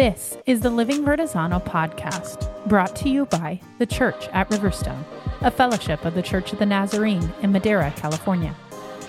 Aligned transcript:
This 0.00 0.38
is 0.46 0.62
the 0.62 0.70
Living 0.70 1.04
Vertizontal 1.04 1.62
podcast, 1.62 2.48
brought 2.66 2.96
to 2.96 3.10
you 3.10 3.26
by 3.26 3.60
the 3.78 3.84
Church 3.84 4.28
at 4.28 4.48
Riverstone, 4.48 5.04
a 5.42 5.50
fellowship 5.50 6.06
of 6.06 6.14
the 6.14 6.22
Church 6.22 6.54
of 6.54 6.58
the 6.58 6.64
Nazarene 6.64 7.30
in 7.42 7.52
Madera, 7.52 7.92
California. 7.96 8.56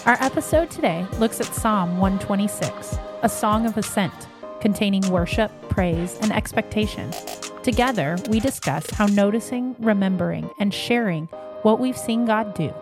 Our 0.06 0.17
episode 0.19 0.69
today 0.69 1.08
looks 1.17 1.40
at 1.40 1.56
Psalm 1.56 1.97
126, 1.97 2.97
a 3.22 3.29
song 3.29 3.65
of 3.65 3.78
ascent 3.78 4.12
containing 4.60 5.10
worship, 5.10 5.49
praise, 5.69 6.17
and 6.19 6.33
expectation. 6.33 7.10
Together, 7.63 8.17
we 8.28 8.42
discuss 8.42 8.89
how 8.89 9.05
noticing, 9.05 9.78
remembering, 9.79 10.49
and 10.60 10.73
sharing 10.73 11.28
what 11.62 11.79
we've 11.79 11.97
seen 11.97 12.26
God 12.26 12.53
do 12.53 12.73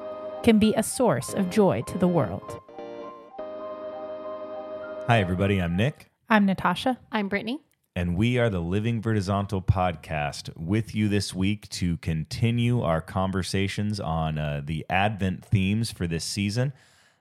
can 0.41 0.57
be 0.57 0.73
a 0.73 0.81
source 0.81 1.31
of 1.35 1.51
joy 1.51 1.83
to 1.83 1.99
the 1.99 2.07
world. 2.07 2.59
Hi, 5.05 5.19
everybody. 5.19 5.61
I'm 5.61 5.75
Nick, 5.75 6.09
I'm 6.27 6.47
Natasha. 6.47 6.97
I'm 7.11 7.27
Brittany. 7.29 7.59
And 7.99 8.15
we 8.15 8.37
are 8.37 8.49
the 8.49 8.61
Living 8.61 9.01
Vertizontal 9.01 9.65
podcast 9.65 10.55
with 10.55 10.95
you 10.95 11.09
this 11.09 11.35
week 11.35 11.67
to 11.67 11.97
continue 11.97 12.81
our 12.81 13.01
conversations 13.01 13.99
on 13.99 14.37
uh, 14.37 14.61
the 14.63 14.85
Advent 14.89 15.43
themes 15.43 15.91
for 15.91 16.07
this 16.07 16.23
season. 16.23 16.71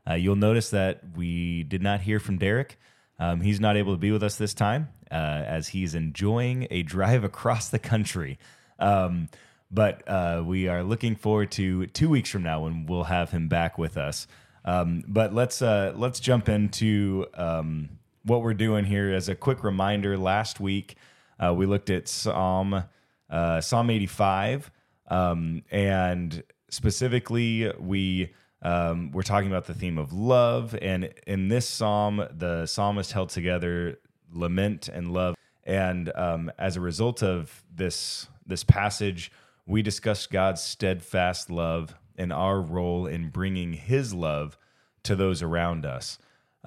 Uh, 0.09 0.15
you'll 0.15 0.37
notice 0.37 0.71
that 0.71 1.01
we 1.17 1.65
did 1.65 1.83
not 1.83 2.03
hear 2.03 2.21
from 2.21 2.39
Derek. 2.39 2.79
Um, 3.19 3.41
he's 3.41 3.59
not 3.59 3.77
able 3.77 3.93
to 3.93 3.99
be 3.99 4.13
with 4.13 4.23
us 4.23 4.37
this 4.37 4.55
time 4.55 4.91
uh, 5.11 5.15
as 5.15 5.67
he's 5.67 5.97
enjoying 5.97 6.69
a 6.71 6.85
drive 6.85 7.25
across 7.33 7.71
the 7.71 7.81
country. 7.81 8.39
Um, 8.79 9.31
but 9.73 10.09
uh, 10.09 10.45
we 10.47 10.69
are 10.69 10.85
looking 10.85 11.17
forward 11.17 11.51
to 11.53 11.89
two 11.89 12.09
weeks 12.09 12.31
from 12.31 12.45
now 12.45 12.61
when 12.61 12.87
we'll 12.87 13.03
have 13.03 13.33
him 13.33 13.49
back 13.49 13.79
with 13.79 13.97
us. 13.97 14.29
Um, 14.65 15.03
but 15.09 15.35
let's 15.35 15.61
uh, 15.61 15.93
let's 15.97 16.21
jump 16.21 16.49
into 16.49 17.27
um, 17.35 17.98
what 18.25 18.43
we're 18.43 18.55
doing 18.55 18.85
here. 18.85 19.13
As 19.15 19.29
a 19.29 19.35
quick 19.35 19.65
reminder, 19.65 20.17
last 20.17 20.61
week 20.61 20.97
uh, 21.39 21.55
we 21.55 21.67
looked 21.67 21.91
at 21.91 22.09
Psalm 22.09 22.85
uh, 23.31 23.61
Psalm 23.61 23.91
85, 23.91 24.71
um, 25.09 25.63
and 25.71 26.43
specifically 26.71 27.71
we 27.79 28.33
um, 28.63 29.13
we're 29.13 29.23
talking 29.23 29.49
about 29.49 29.67
the 29.67 29.75
theme 29.75 29.99
of 29.99 30.13
love. 30.13 30.77
And 30.81 31.13
in 31.27 31.49
this 31.49 31.69
psalm, 31.69 32.27
the 32.37 32.67
psalmist 32.67 33.13
held 33.13 33.29
together 33.29 33.99
lament 34.33 34.89
and 34.89 35.13
love. 35.13 35.37
And 35.65 36.11
um, 36.17 36.51
as 36.59 36.77
a 36.77 36.81
result 36.81 37.23
of 37.23 37.65
this 37.73 38.27
this 38.47 38.65
passage, 38.65 39.31
we 39.67 39.83
discussed 39.83 40.31
God's 40.31 40.63
steadfast 40.63 41.51
love 41.51 41.95
and 42.17 42.33
our 42.33 42.61
role 42.61 43.07
in 43.07 43.29
bringing 43.29 43.75
His 43.75 44.15
love 44.15 44.57
to 45.05 45.15
those 45.15 45.43
around 45.43 45.87
us. 45.87 46.19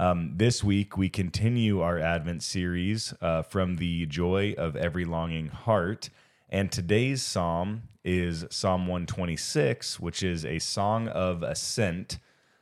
Um, 0.02 0.32
this 0.36 0.64
week, 0.64 0.98
we 0.98 1.10
continue 1.10 1.82
our 1.82 2.00
Advent 2.00 2.42
series 2.42 3.14
uh, 3.22 3.44
from 3.44 3.76
the 3.76 4.08
joy 4.08 4.56
of 4.58 4.76
every 4.76 5.06
longing 5.06 5.50
heart. 5.50 6.10
And 6.50 6.72
today's 6.72 7.22
psalm 7.22 7.84
is 8.04 8.44
Psalm 8.50 8.88
126, 8.88 10.00
which 10.00 10.24
is 10.24 10.44
a 10.44 10.58
song 10.58 11.08
of 11.08 11.44
ascent 11.44 12.18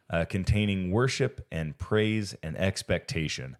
uh, 0.10 0.26
containing 0.26 0.92
worship 0.92 1.48
and 1.50 1.78
praise 1.78 2.36
and 2.44 2.58
expectation. 2.58 3.56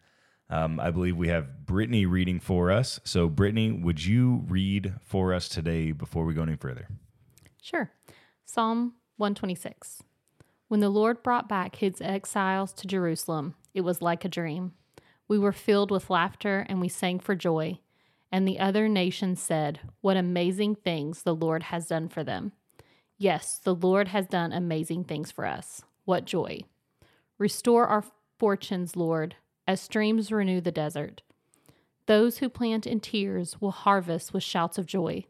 Um, 0.50 0.82
I 0.82 0.92
believe 0.92 1.16
we 1.16 1.30
have 1.30 1.66
Brittany 1.66 2.06
reading 2.06 2.42
for 2.42 2.74
us. 2.74 3.00
So, 3.06 3.30
Brittany, 3.30 3.72
would 3.72 4.04
you 4.04 4.44
read 4.50 4.96
for 5.06 5.34
us 5.34 5.48
today 5.48 5.94
before 5.94 6.26
we 6.26 6.34
go 6.34 6.44
any 6.44 6.58
further? 6.58 6.90
Sure. 7.62 7.94
Psalm 8.44 8.96
126. 9.16 10.04
When 10.68 10.82
the 10.82 10.90
Lord 10.90 11.24
brought 11.24 11.48
back 11.48 11.78
his 11.78 12.02
exiles 12.02 12.74
to 12.74 12.86
Jerusalem, 12.86 13.56
it 13.74 13.82
was 13.82 14.02
like 14.02 14.26
a 14.26 14.30
dream. 14.30 14.74
We 15.28 15.38
were 15.38 15.52
filled 15.52 15.92
with 15.92 16.10
laughter 16.10 16.66
and 16.68 16.82
we 16.82 16.90
sang 16.90 17.20
for 17.20 17.36
joy. 17.36 17.80
And 18.32 18.48
the 18.48 18.60
other 18.60 18.88
nations 18.88 19.42
said, 19.42 19.80
What 20.02 20.18
amazing 20.18 20.76
things 20.76 21.24
the 21.24 21.36
Lord 21.36 21.64
has 21.64 21.88
done 21.88 22.10
for 22.10 22.24
them. 22.24 22.52
Yes, 23.18 23.60
the 23.64 23.76
Lord 23.76 24.10
has 24.10 24.28
done 24.28 24.54
amazing 24.54 25.04
things 25.04 25.32
for 25.32 25.46
us. 25.46 25.84
What 26.06 26.26
joy. 26.26 26.62
Restore 27.38 27.88
our 27.88 28.04
fortunes, 28.38 28.96
Lord, 28.96 29.36
as 29.68 29.82
streams 29.82 30.32
renew 30.32 30.62
the 30.62 30.72
desert. 30.72 31.22
Those 32.06 32.40
who 32.40 32.50
plant 32.50 32.88
in 32.88 33.00
tears 33.00 33.62
will 33.62 33.72
harvest 33.72 34.34
with 34.34 34.42
shouts 34.42 34.78
of 34.78 34.86
joy. 34.86 35.26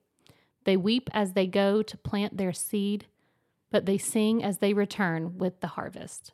They 0.63 0.77
weep 0.77 1.09
as 1.13 1.33
they 1.33 1.47
go 1.47 1.81
to 1.81 1.97
plant 1.97 2.37
their 2.37 2.53
seed, 2.53 3.07
but 3.71 3.85
they 3.85 3.97
sing 3.97 4.43
as 4.43 4.59
they 4.59 4.73
return 4.73 5.37
with 5.37 5.59
the 5.59 5.67
harvest. 5.67 6.31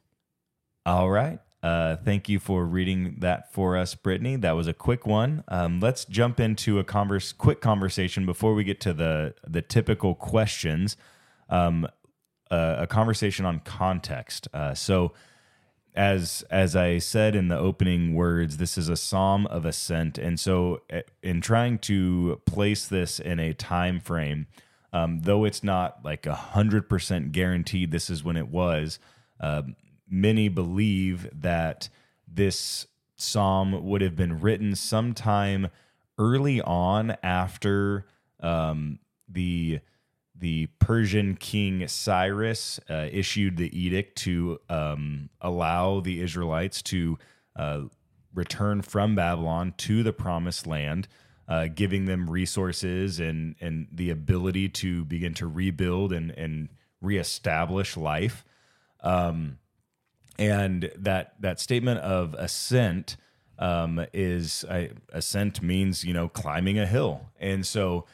All 0.86 1.10
right. 1.10 1.40
Uh, 1.66 1.96
thank 1.96 2.30
you 2.30 2.38
for 2.38 2.64
reading 2.64 3.16
that 3.22 3.52
for 3.52 3.76
us, 3.76 3.96
Brittany. 3.96 4.36
That 4.36 4.52
was 4.52 4.68
a 4.68 4.74
quick 4.74 5.08
one. 5.08 5.44
Um, 5.48 5.80
let's 5.80 6.06
jump 6.06 6.40
into 6.40 6.78
a 6.78 6.84
converse, 6.84 7.31
quick 7.31 7.59
conversation 7.59 8.24
before 8.24 8.53
we 8.53 8.64
get 8.64 8.80
to 8.81 8.94
the 8.94 9.34
the 9.48 9.64
typical 9.64 10.14
questions. 10.14 10.96
Um, 11.50 11.88
uh, 12.52 12.76
a 12.81 12.86
conversation 12.86 13.48
on 13.48 13.62
context. 13.62 14.48
Uh, 14.53 14.76
so, 14.76 15.14
as 15.96 16.44
as 16.52 16.76
I 16.76 17.00
said 17.00 17.36
in 17.36 17.48
the 17.48 17.58
opening 17.58 18.14
words, 18.14 18.58
this 18.58 18.78
is 18.78 18.88
a 18.88 18.96
psalm 18.96 19.47
of 19.47 19.66
ascent, 19.66 20.20
and 20.20 20.40
so 20.40 20.84
uh, 20.94 21.02
in 21.24 21.42
trying 21.42 21.80
to 21.80 22.42
place 22.46 22.86
this 22.88 23.20
in 23.20 23.40
a 23.40 23.56
time 23.56 24.00
frame, 24.00 24.46
um, 24.94 25.22
though 25.22 25.46
it's 25.46 25.64
not 25.64 26.06
like 26.06 26.28
a 26.28 26.36
hundred 26.36 26.88
percent 26.88 27.32
guaranteed, 27.32 27.90
this 27.90 28.12
is 28.12 28.24
when 28.24 28.38
it 28.38 28.50
was. 28.50 29.00
Um, 29.40 29.76
many 30.10 30.50
believe 30.50 31.30
that 31.34 31.90
this 32.28 32.88
psalm 33.16 33.86
would 33.86 34.02
have 34.02 34.16
been 34.16 34.40
written 34.40 34.76
sometime 34.76 35.68
early 36.18 36.62
on 36.62 37.16
after 37.24 38.06
um, 38.40 39.00
the 39.28 39.80
the 40.38 40.68
Persian 40.80 41.36
king 41.36 41.88
Cyrus 41.88 42.80
uh, 42.90 43.08
issued 43.10 43.56
the 43.56 43.78
edict 43.78 44.18
to 44.20 44.60
um, 44.70 45.30
allow 45.40 46.02
the 46.02 46.22
Israelites 46.22 46.82
to 46.84 47.18
uh, 47.56 47.84
return 48.34 48.82
from 48.82 49.16
Babylon 49.16 49.74
to 49.78 50.04
the 50.04 50.12
promised 50.12 50.68
land, 50.68 51.08
uh, 51.48 51.68
giving 51.74 52.06
them 52.06 52.30
resources 52.30 53.20
and 53.20 53.56
and 53.62 53.88
the 53.92 54.10
ability 54.10 54.70
to 54.70 55.06
begin 55.06 55.34
to 55.36 55.48
rebuild 55.48 56.12
and 56.12 56.32
and 56.32 56.70
reestablish 57.02 57.96
life. 57.96 58.44
Um, 59.02 59.60
and 60.38 60.91
that 60.97 61.34
that 61.40 61.59
statement 61.59 62.00
of 62.01 62.34
ascent 62.35 63.18
um, 63.57 64.06
is 64.13 64.66
I, 64.69 64.91
ascent 65.13 65.62
means 65.62 66.03
you 66.03 66.13
know 66.13 66.28
climbing 66.28 66.78
a 66.79 66.85
hill, 66.85 67.22
and 67.40 67.66
so 67.66 68.06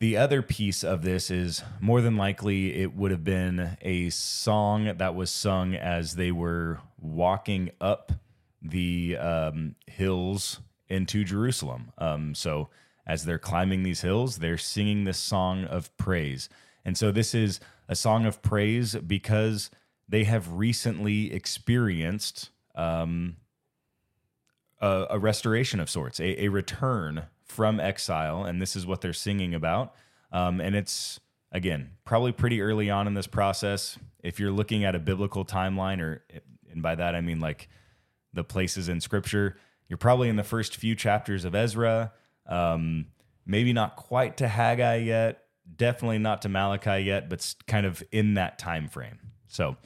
the 0.00 0.16
other 0.16 0.42
piece 0.42 0.82
of 0.82 1.02
this 1.02 1.30
is 1.30 1.62
more 1.80 2.00
than 2.00 2.16
likely 2.16 2.74
it 2.74 2.94
would 2.94 3.10
have 3.10 3.24
been 3.24 3.76
a 3.80 4.10
song 4.10 4.96
that 4.96 5.14
was 5.14 5.30
sung 5.30 5.74
as 5.74 6.16
they 6.16 6.32
were 6.32 6.80
walking 7.00 7.70
up 7.80 8.12
the 8.60 9.16
um, 9.16 9.76
hills 9.86 10.60
into 10.88 11.24
Jerusalem. 11.24 11.92
Um, 11.96 12.34
so 12.34 12.68
as 13.06 13.24
they're 13.24 13.38
climbing 13.38 13.82
these 13.82 14.00
hills, 14.00 14.38
they're 14.38 14.58
singing 14.58 15.04
this 15.04 15.18
song 15.18 15.64
of 15.64 15.96
praise, 15.96 16.48
and 16.84 16.98
so 16.98 17.12
this 17.12 17.34
is 17.34 17.60
a 17.88 17.94
song 17.94 18.26
of 18.26 18.42
praise 18.42 18.94
because 18.96 19.70
they 20.08 20.24
have 20.24 20.52
recently 20.52 21.32
experienced 21.32 22.50
um, 22.74 23.36
a, 24.80 25.06
a, 25.10 25.18
restoration 25.18 25.80
of 25.80 25.88
sorts, 25.88 26.20
a, 26.20 26.44
a, 26.44 26.48
return 26.48 27.24
from 27.44 27.80
exile, 27.80 28.44
and 28.44 28.60
this 28.60 28.76
is 28.76 28.86
what 28.86 29.00
they're 29.00 29.12
singing 29.12 29.54
about. 29.54 29.94
Um, 30.32 30.60
and 30.60 30.74
it's 30.74 31.20
again 31.52 31.92
probably 32.04 32.32
pretty 32.32 32.60
early 32.60 32.90
on 32.90 33.06
in 33.06 33.14
this 33.14 33.26
process. 33.26 33.98
If 34.22 34.40
you're 34.40 34.50
looking 34.50 34.84
at 34.84 34.94
a 34.94 34.98
biblical 34.98 35.44
timeline, 35.44 36.00
or 36.00 36.24
and 36.70 36.82
by 36.82 36.96
that 36.96 37.14
I 37.14 37.20
mean 37.20 37.40
like 37.40 37.68
the 38.32 38.44
places 38.44 38.88
in 38.88 39.00
Scripture, 39.00 39.56
you're 39.88 39.96
probably 39.96 40.28
in 40.28 40.36
the 40.36 40.44
first 40.44 40.76
few 40.76 40.94
chapters 40.94 41.44
of 41.44 41.54
Ezra. 41.54 42.12
Um, 42.46 43.06
maybe 43.46 43.72
not 43.72 43.96
quite 43.96 44.36
to 44.38 44.48
Haggai 44.48 44.96
yet. 44.96 45.44
Definitely 45.76 46.18
not 46.18 46.42
to 46.42 46.48
Malachi 46.48 47.04
yet, 47.04 47.30
but 47.30 47.54
kind 47.66 47.86
of 47.86 48.02
in 48.12 48.34
that 48.34 48.58
time 48.58 48.88
frame. 48.88 49.18
So 49.48 49.76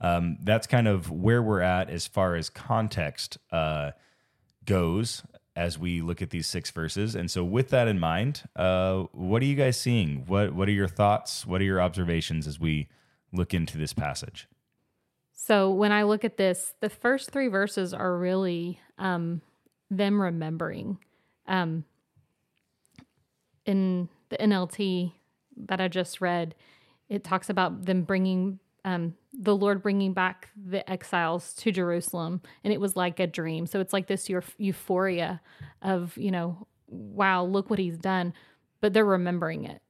um, 0.00 0.38
that's 0.42 0.66
kind 0.66 0.88
of 0.88 1.10
where 1.10 1.42
we're 1.42 1.60
at 1.60 1.90
as 1.90 2.06
far 2.06 2.36
as 2.36 2.50
context 2.50 3.38
uh, 3.50 3.92
goes 4.64 5.22
as 5.56 5.76
we 5.76 6.00
look 6.00 6.22
at 6.22 6.30
these 6.30 6.46
six 6.46 6.70
verses. 6.70 7.16
And 7.16 7.28
so, 7.28 7.42
with 7.42 7.70
that 7.70 7.88
in 7.88 7.98
mind, 7.98 8.44
uh, 8.54 9.04
what 9.12 9.42
are 9.42 9.46
you 9.46 9.56
guys 9.56 9.76
seeing? 9.76 10.24
What 10.26 10.54
What 10.54 10.68
are 10.68 10.72
your 10.72 10.86
thoughts? 10.86 11.44
What 11.44 11.60
are 11.60 11.64
your 11.64 11.80
observations 11.80 12.46
as 12.46 12.60
we 12.60 12.88
look 13.32 13.52
into 13.52 13.76
this 13.76 13.92
passage? 13.92 14.46
So, 15.32 15.72
when 15.72 15.90
I 15.90 16.04
look 16.04 16.24
at 16.24 16.36
this, 16.36 16.74
the 16.80 16.88
first 16.88 17.32
three 17.32 17.48
verses 17.48 17.92
are 17.92 18.16
really 18.16 18.78
um, 18.98 19.42
them 19.90 20.22
remembering. 20.22 20.98
Um, 21.46 21.84
in 23.66 24.08
the 24.28 24.36
NLT 24.36 25.12
that 25.56 25.80
I 25.80 25.88
just 25.88 26.20
read, 26.20 26.54
it 27.08 27.24
talks 27.24 27.50
about 27.50 27.86
them 27.86 28.02
bringing 28.02 28.60
um, 28.84 29.14
the 29.32 29.56
Lord 29.56 29.82
bringing 29.82 30.12
back 30.12 30.48
the 30.56 30.88
exiles 30.90 31.54
to 31.54 31.72
Jerusalem, 31.72 32.40
and 32.64 32.72
it 32.72 32.80
was 32.80 32.96
like 32.96 33.20
a 33.20 33.26
dream. 33.26 33.66
So 33.66 33.80
it's 33.80 33.92
like 33.92 34.06
this 34.06 34.30
euphoria 34.58 35.40
of 35.82 36.16
you 36.16 36.30
know 36.30 36.66
wow, 36.90 37.44
look 37.44 37.70
what 37.70 37.78
he's 37.78 37.98
done, 37.98 38.32
but 38.80 38.92
they're 38.92 39.04
remembering 39.04 39.64
it. 39.64 39.82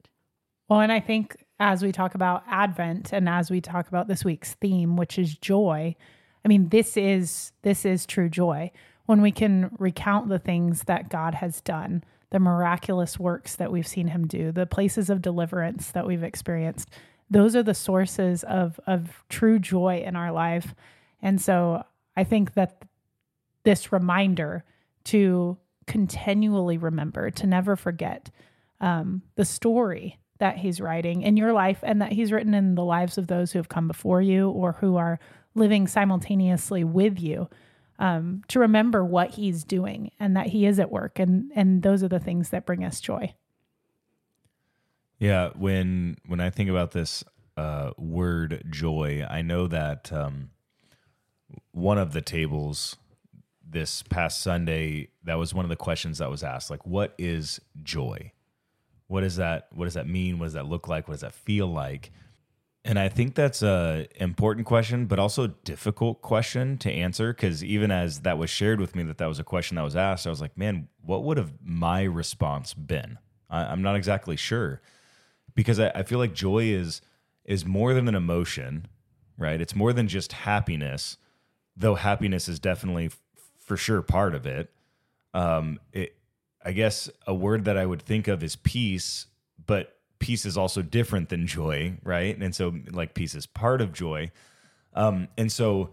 Well, 0.67 0.81
and 0.81 0.91
I 0.91 0.99
think 0.99 1.45
as 1.59 1.81
we 1.81 1.91
talk 1.91 2.15
about 2.15 2.43
Advent 2.47 3.11
and 3.11 3.27
as 3.27 3.49
we 3.49 3.61
talk 3.61 3.87
about 3.87 4.07
this 4.07 4.23
week's 4.23 4.53
theme, 4.55 4.97
which 4.97 5.17
is 5.17 5.35
joy, 5.37 5.95
I 6.43 6.47
mean, 6.47 6.69
this 6.69 6.95
is 6.95 7.51
this 7.63 7.85
is 7.85 8.05
true 8.05 8.29
joy 8.29 8.71
when 9.05 9.21
we 9.21 9.31
can 9.31 9.75
recount 9.79 10.29
the 10.29 10.39
things 10.39 10.83
that 10.83 11.09
God 11.09 11.33
has 11.35 11.61
done, 11.61 12.03
the 12.29 12.39
miraculous 12.39 13.17
works 13.17 13.55
that 13.55 13.71
we've 13.71 13.87
seen 13.87 14.07
him 14.07 14.27
do, 14.27 14.51
the 14.51 14.67
places 14.67 15.09
of 15.09 15.21
deliverance 15.21 15.91
that 15.91 16.05
we've 16.05 16.23
experienced. 16.23 16.89
Those 17.29 17.55
are 17.55 17.63
the 17.63 17.73
sources 17.73 18.43
of 18.43 18.79
of 18.87 19.23
true 19.29 19.59
joy 19.59 20.03
in 20.05 20.15
our 20.15 20.31
life. 20.31 20.73
And 21.21 21.39
so 21.41 21.83
I 22.15 22.23
think 22.23 22.53
that 22.53 22.83
this 23.63 23.91
reminder 23.91 24.63
to 25.05 25.57
continually 25.85 26.77
remember, 26.77 27.29
to 27.31 27.47
never 27.47 27.75
forget 27.75 28.29
um, 28.79 29.21
the 29.35 29.45
story 29.45 30.19
that 30.39 30.57
he's 30.57 30.79
writing 30.79 31.21
in 31.21 31.35
your 31.37 31.51
life 31.53 31.79
and 31.83 32.01
that 32.01 32.13
he's 32.13 32.31
written 32.31 32.53
in 32.53 32.75
the 32.75 32.83
lives 32.83 33.17
of 33.17 33.27
those 33.27 33.51
who 33.51 33.59
have 33.59 33.69
come 33.69 33.87
before 33.87 34.21
you 34.21 34.49
or 34.49 34.73
who 34.73 34.95
are 34.95 35.19
living 35.55 35.87
simultaneously 35.87 36.83
with 36.83 37.19
you 37.19 37.49
um, 37.99 38.41
to 38.47 38.59
remember 38.59 39.03
what 39.03 39.31
he's 39.31 39.63
doing 39.63 40.11
and 40.19 40.35
that 40.37 40.47
he 40.47 40.65
is 40.65 40.79
at 40.79 40.91
work 40.91 41.19
and 41.19 41.51
and 41.55 41.83
those 41.83 42.01
are 42.01 42.07
the 42.07 42.19
things 42.19 42.49
that 42.49 42.65
bring 42.65 42.85
us 42.85 43.01
joy 43.01 43.33
yeah 45.19 45.49
when 45.55 46.17
when 46.25 46.39
i 46.39 46.49
think 46.49 46.69
about 46.69 46.91
this 46.91 47.23
uh, 47.57 47.91
word 47.97 48.63
joy 48.69 49.25
i 49.29 49.41
know 49.41 49.67
that 49.67 50.11
um, 50.13 50.49
one 51.71 51.97
of 51.97 52.13
the 52.13 52.21
tables 52.21 52.95
this 53.67 54.01
past 54.03 54.41
sunday 54.41 55.09
that 55.29 55.37
was 55.37 55.53
one 55.53 55.63
of 55.63 55.69
the 55.69 55.75
questions 55.75 56.17
that 56.17 56.29
was 56.29 56.43
asked 56.43 56.71
like 56.71 56.85
what 56.87 57.13
is 57.19 57.61
joy? 57.83 58.31
What 59.07 59.21
does 59.21 59.35
that 59.35 59.67
what 59.71 59.85
does 59.85 59.93
that 59.93 60.07
mean? 60.07 60.39
What 60.39 60.47
does 60.47 60.53
that 60.53 60.65
look 60.65 60.87
like? 60.87 61.07
What 61.07 61.13
does 61.13 61.21
that 61.21 61.33
feel 61.33 61.67
like? 61.67 62.11
And 62.83 62.97
i 62.97 63.09
think 63.09 63.35
that's 63.35 63.61
a 63.61 64.07
important 64.15 64.65
question 64.65 65.05
but 65.05 65.19
also 65.19 65.47
difficult 65.47 66.21
question 66.21 66.77
to 66.79 66.91
answer 66.91 67.33
because 67.33 67.63
even 67.63 67.91
as 67.91 68.21
that 68.21 68.37
was 68.37 68.49
shared 68.49 68.79
with 68.79 68.95
me 68.95 69.03
that 69.03 69.17
that 69.19 69.27
was 69.27 69.37
a 69.37 69.43
question 69.43 69.75
that 69.75 69.83
was 69.83 69.95
asked 69.95 70.25
i 70.25 70.29
was 70.29 70.41
like 70.41 70.57
man 70.57 70.87
what 71.03 71.23
would 71.23 71.37
have 71.37 71.51
my 71.61 72.03
response 72.03 72.73
been? 72.73 73.19
I, 73.49 73.71
am 73.71 73.81
not 73.81 73.95
exactly 73.95 74.37
sure 74.37 74.81
because 75.55 75.79
I, 75.79 75.89
I 75.89 76.03
feel 76.03 76.19
like 76.19 76.33
joy 76.33 76.65
is 76.65 77.01
is 77.45 77.65
more 77.65 77.93
than 77.93 78.07
an 78.07 78.15
emotion 78.15 78.87
right 79.37 79.59
it's 79.59 79.75
more 79.75 79.93
than 79.93 80.07
just 80.07 80.33
happiness 80.33 81.17
though 81.75 81.95
happiness 81.95 82.47
is 82.47 82.59
definitely 82.59 83.07
f- 83.07 83.19
for 83.57 83.77
sure 83.77 84.01
part 84.01 84.35
of 84.35 84.45
it 84.45 84.69
um 85.33 85.79
it 85.93 86.15
I 86.63 86.71
guess 86.71 87.09
a 87.25 87.33
word 87.33 87.65
that 87.65 87.77
I 87.77 87.85
would 87.85 88.01
think 88.01 88.27
of 88.27 88.43
is 88.43 88.55
peace, 88.55 89.27
but 89.65 89.95
peace 90.19 90.45
is 90.45 90.57
also 90.57 90.81
different 90.81 91.29
than 91.29 91.47
joy, 91.47 91.97
right? 92.03 92.37
And 92.37 92.53
so, 92.53 92.73
like, 92.91 93.13
peace 93.13 93.33
is 93.33 93.45
part 93.45 93.81
of 93.81 93.93
joy. 93.93 94.31
Um, 94.93 95.29
and 95.37 95.51
so, 95.51 95.91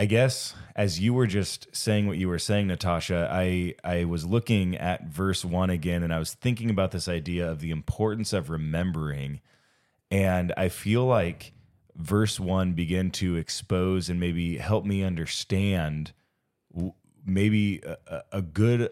I 0.00 0.06
guess 0.06 0.54
as 0.74 0.98
you 0.98 1.12
were 1.12 1.26
just 1.26 1.68
saying 1.76 2.06
what 2.06 2.16
you 2.16 2.26
were 2.26 2.38
saying, 2.38 2.68
Natasha, 2.68 3.28
I 3.30 3.74
I 3.84 4.04
was 4.04 4.24
looking 4.24 4.74
at 4.78 5.04
verse 5.04 5.44
one 5.44 5.68
again, 5.68 6.02
and 6.02 6.10
I 6.10 6.18
was 6.18 6.32
thinking 6.32 6.70
about 6.70 6.90
this 6.90 7.06
idea 7.06 7.50
of 7.50 7.60
the 7.60 7.70
importance 7.70 8.32
of 8.32 8.48
remembering, 8.48 9.42
and 10.10 10.54
I 10.56 10.70
feel 10.70 11.04
like 11.04 11.52
verse 11.94 12.40
one 12.40 12.72
began 12.72 13.10
to 13.10 13.36
expose 13.36 14.08
and 14.08 14.18
maybe 14.18 14.56
help 14.56 14.86
me 14.86 15.04
understand 15.04 16.12
maybe 17.26 17.82
a, 17.84 18.22
a 18.32 18.40
good 18.40 18.88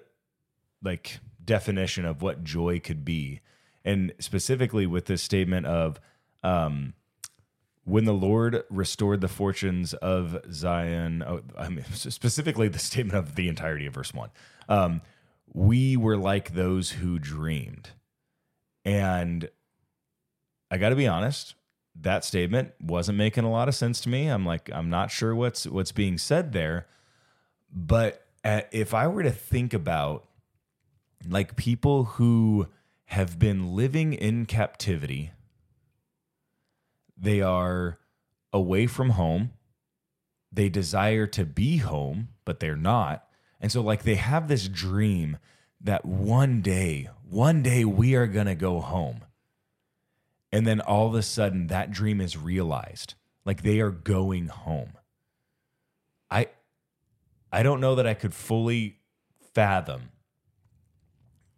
like 0.83 1.21
definition 1.43 2.05
of 2.05 2.21
what 2.21 2.45
joy 2.45 2.81
could 2.81 3.07
be. 3.07 3.41
And 3.83 4.13
specifically 4.19 4.87
with 4.87 5.07
this 5.07 5.23
statement 5.23 5.65
of 5.65 6.03
um, 6.43 6.93
when 7.89 8.05
the 8.05 8.13
Lord 8.13 8.65
restored 8.69 9.21
the 9.21 9.29
fortunes 9.29 9.95
of 9.95 10.39
Zion, 10.53 11.25
oh, 11.27 11.41
I 11.57 11.69
mean, 11.69 11.85
specifically 11.93 12.69
the 12.69 12.79
statement 12.79 13.17
of 13.17 13.35
the 13.35 13.49
entirety 13.49 13.87
of 13.87 13.95
verse 13.95 14.13
one, 14.13 14.31
um, 14.69 15.01
we 15.53 15.97
were 15.97 16.17
like 16.17 16.55
those 16.55 16.91
who 16.91 17.19
dreamed. 17.19 17.91
And 18.85 19.49
I 20.71 20.77
got 20.77 20.91
to 20.91 20.97
be 20.97 21.07
honest, 21.07 21.55
that 22.01 22.25
statement 22.25 22.73
wasn't 22.81 23.17
making 23.17 23.45
a 23.45 23.51
lot 23.51 23.69
of 23.69 23.75
sense 23.75 24.01
to 24.03 24.09
me. 24.09 24.29
I'm 24.29 24.45
like, 24.45 24.71
I'm 24.73 24.91
not 24.91 25.11
sure 25.11 25.35
what's 25.35 25.67
what's 25.67 25.93
being 25.93 26.19
said 26.19 26.53
there. 26.53 26.87
But 27.73 28.27
uh, 28.45 28.63
if 28.71 28.93
I 28.93 29.09
were 29.09 29.23
to 29.23 29.31
think 29.31 29.73
about 29.73 30.27
like 31.27 31.57
people 31.57 32.05
who 32.05 32.69
have 33.07 33.39
been 33.39 33.75
living 33.75 34.13
in 34.13 34.45
captivity. 34.45 35.33
They 37.19 37.41
are 37.41 37.99
away 38.53 38.87
from 38.87 39.11
home. 39.11 39.53
They 40.53 40.69
desire 40.69 41.27
to 41.29 41.45
be 41.45 41.79
home, 41.79 42.29
but 42.45 42.61
they're 42.61 42.77
not. 42.77 43.25
And 43.61 43.73
so, 43.73 43.81
like, 43.83 44.05
they 44.05 44.15
have 44.15 44.49
this 44.49 44.69
dream 44.69 45.39
that 45.81 46.05
one 46.05 46.61
day, 46.63 47.11
one 47.29 47.63
day 47.63 47.85
we 47.85 48.15
are 48.15 48.27
going 48.27 48.47
to 48.47 48.55
go 48.55 48.81
home. 48.81 49.25
And 50.53 50.67
then 50.67 50.81
all 50.81 51.07
of 51.07 51.15
a 51.15 51.23
sudden, 51.23 51.67
that 51.67 51.91
dream 51.91 52.21
is 52.21 52.37
realized. 52.37 53.15
Like, 53.45 53.63
they 53.63 53.81
are 53.81 53.91
going 53.91 54.49
home. 54.49 54.93
I, 56.31 56.49
I 57.53 57.63
don't 57.63 57.81
know 57.81 57.97
that 57.97 58.07
I 58.07 58.15
could 58.15 58.35
fully 58.35 58.99
fathom 59.55 60.11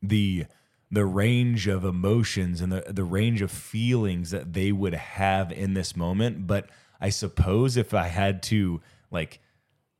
the 0.02 0.46
the 0.90 1.06
range 1.06 1.68
of 1.68 1.84
emotions 1.84 2.60
and 2.60 2.72
the, 2.72 2.84
the 2.88 3.04
range 3.04 3.42
of 3.42 3.50
feelings 3.50 4.30
that 4.30 4.52
they 4.52 4.72
would 4.72 4.94
have 4.94 5.52
in 5.52 5.74
this 5.74 5.96
moment. 5.96 6.46
But 6.46 6.68
I 7.00 7.10
suppose 7.10 7.76
if 7.76 7.94
I 7.94 8.08
had 8.08 8.42
to 8.44 8.80
like 9.10 9.40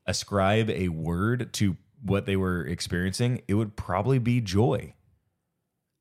ascribe 0.06 0.68
a 0.70 0.88
word 0.88 1.52
to 1.54 1.76
what 2.02 2.26
they 2.26 2.36
were 2.36 2.64
experiencing, 2.66 3.42
it 3.46 3.54
would 3.54 3.76
probably 3.76 4.18
be 4.18 4.40
joy. 4.40 4.94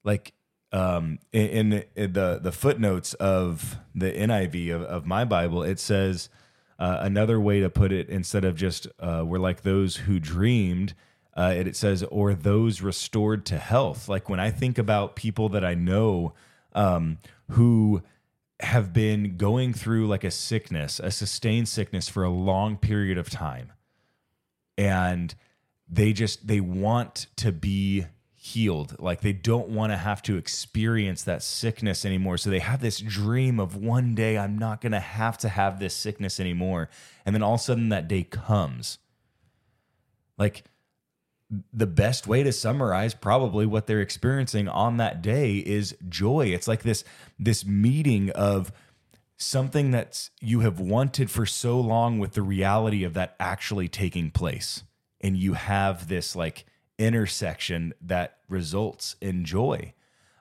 Like 0.04 0.34
um, 0.72 1.20
in, 1.32 1.84
in 1.96 2.14
the 2.14 2.40
the 2.42 2.52
footnotes 2.52 3.14
of 3.16 3.78
the 3.94 4.12
NIV 4.12 4.74
of, 4.74 4.82
of 4.84 5.06
my 5.06 5.26
Bible, 5.26 5.64
it 5.64 5.80
says 5.80 6.30
uh, 6.78 7.00
another 7.02 7.40
way 7.40 7.60
to 7.60 7.70
put 7.70 7.92
it 7.92 8.10
instead 8.10 8.46
of 8.46 8.56
just 8.56 8.88
uh, 9.00 9.24
we're 9.26 9.40
like 9.40 9.62
those 9.62 9.98
who 9.98 10.20
dreamed 10.20 10.94
uh, 11.40 11.54
it, 11.56 11.68
it 11.68 11.76
says, 11.78 12.04
or 12.04 12.34
those 12.34 12.81
restored 12.81 13.46
to 13.46 13.58
health. 13.58 14.10
Like 14.10 14.28
when 14.28 14.42
I 14.42 14.52
think 14.52 14.78
about 14.78 15.16
people 15.16 15.48
that 15.50 15.64
I 15.64 15.74
know 15.74 16.34
um, 16.74 17.18
who 17.52 18.04
have 18.60 18.92
been 18.92 19.38
going 19.38 19.72
through 19.72 20.08
like 20.08 20.26
a 20.26 20.31
sickness, 20.31 21.00
a 21.00 21.12
sustained 21.12 21.69
sickness 21.69 22.10
for 22.10 22.26
a 22.26 22.30
long 22.30 22.76
period 22.76 23.18
of 23.18 23.30
time, 23.30 23.72
and 24.78 25.34
they 25.88 26.12
just 26.12 26.46
they 26.46 26.60
want 26.60 27.28
to 27.38 27.54
be 27.54 28.06
healed. 28.34 28.98
Like 29.00 29.22
they 29.22 29.31
don't 29.31 29.69
want 29.69 29.94
to 29.94 29.98
have 29.98 30.22
to 30.24 30.36
experience 30.36 31.24
that 31.24 31.42
sickness 31.42 32.04
anymore. 32.04 32.38
So 32.38 32.50
they 32.50 32.60
have 32.60 32.81
this 32.81 33.00
dream 33.00 33.62
of 33.62 33.78
one 33.78 34.14
day 34.14 34.38
i'm 34.38 34.58
not 34.58 34.81
going 34.81 34.92
to 34.92 35.00
have 35.00 35.38
to 35.40 35.50
have 35.50 35.80
this 35.80 35.94
sickness 35.94 36.38
anymore. 36.38 36.90
And 37.26 37.34
then 37.34 37.44
all 37.44 37.54
of 37.54 37.62
a 37.62 37.64
sudden 37.64 37.88
that 37.90 38.10
day 38.10 38.24
comes. 38.24 38.98
Like 40.38 40.66
the 41.74 41.88
best 41.88 42.28
way 42.28 42.44
to 42.44 42.52
summarize 42.52 43.14
probably 43.14 43.66
what 43.66 43.88
they're 43.88 44.02
experiencing 44.02 44.68
on 44.68 44.98
that 44.98 45.22
day 45.22 45.58
is 45.58 45.96
joy. 46.08 46.48
It's 46.48 46.68
like 46.68 46.84
this 46.84 47.04
this 47.40 47.66
meeting 47.66 48.30
of 48.32 48.72
something 49.38 49.92
that 49.92 50.30
you 50.42 50.60
have 50.60 50.80
wanted 50.80 51.32
for 51.32 51.46
so 51.46 51.80
long 51.80 52.20
with 52.20 52.34
the 52.34 52.42
reality 52.42 53.04
of 53.04 53.14
that 53.14 53.36
actually 53.40 53.88
taking 53.88 54.30
place. 54.30 54.84
And 55.22 55.38
you 55.38 55.54
have 55.54 56.08
this 56.08 56.36
like 56.36 56.66
intersection 56.98 57.94
that 58.02 58.38
results 58.50 59.16
in 59.22 59.46
joy. 59.46 59.94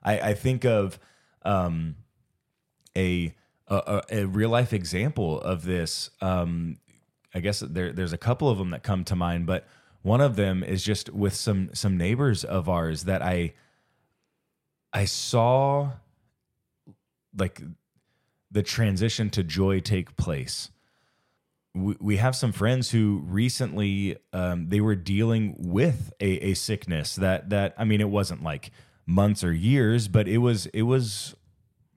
I, 0.02 0.20
I 0.20 0.34
think 0.34 0.64
of 0.64 0.98
um, 1.42 1.94
a, 2.96 3.34
a, 3.68 4.02
a 4.10 4.24
real 4.24 4.50
life 4.50 4.72
example 4.72 5.40
of 5.40 5.64
this. 5.64 6.10
Um, 6.20 6.78
I 7.32 7.40
guess 7.40 7.60
there, 7.60 7.92
there's 7.92 8.12
a 8.12 8.18
couple 8.18 8.48
of 8.48 8.58
them 8.58 8.70
that 8.70 8.82
come 8.82 9.04
to 9.04 9.16
mind, 9.16 9.46
but 9.46 9.66
one 10.08 10.22
of 10.22 10.36
them 10.36 10.64
is 10.64 10.82
just 10.82 11.10
with 11.12 11.34
some 11.34 11.68
some 11.74 11.98
neighbors 11.98 12.42
of 12.42 12.68
ours 12.68 13.04
that 13.04 13.20
I 13.20 13.52
I 14.90 15.04
saw 15.04 15.90
like 17.36 17.60
the 18.50 18.62
transition 18.62 19.28
to 19.30 19.44
joy 19.44 19.80
take 19.80 20.16
place. 20.16 20.70
We, 21.74 21.96
we 22.00 22.16
have 22.16 22.34
some 22.34 22.52
friends 22.52 22.90
who 22.90 23.22
recently 23.26 24.16
um, 24.32 24.70
they 24.70 24.80
were 24.80 24.96
dealing 24.96 25.54
with 25.58 26.10
a, 26.20 26.50
a 26.50 26.54
sickness 26.54 27.14
that 27.16 27.50
that 27.50 27.74
I 27.76 27.84
mean 27.84 28.00
it 28.00 28.08
wasn't 28.08 28.42
like 28.42 28.70
months 29.04 29.44
or 29.44 29.52
years, 29.52 30.08
but 30.08 30.26
it 30.26 30.38
was 30.38 30.66
it 30.66 30.82
was 30.82 31.34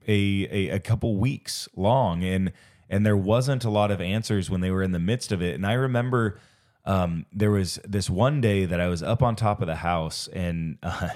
a, 0.06 0.48
a, 0.50 0.68
a 0.76 0.80
couple 0.80 1.16
weeks 1.16 1.66
long 1.74 2.22
and 2.22 2.52
and 2.90 3.06
there 3.06 3.16
wasn't 3.16 3.64
a 3.64 3.70
lot 3.70 3.90
of 3.90 4.02
answers 4.02 4.50
when 4.50 4.60
they 4.60 4.70
were 4.70 4.82
in 4.82 4.92
the 4.92 4.98
midst 4.98 5.32
of 5.32 5.40
it. 5.40 5.54
And 5.54 5.66
I 5.66 5.72
remember 5.72 6.38
um, 6.84 7.26
there 7.32 7.50
was 7.50 7.78
this 7.84 8.10
one 8.10 8.40
day 8.40 8.64
that 8.64 8.80
I 8.80 8.88
was 8.88 9.02
up 9.02 9.22
on 9.22 9.36
top 9.36 9.60
of 9.60 9.66
the 9.66 9.76
house 9.76 10.28
and 10.28 10.78
uh, 10.82 11.10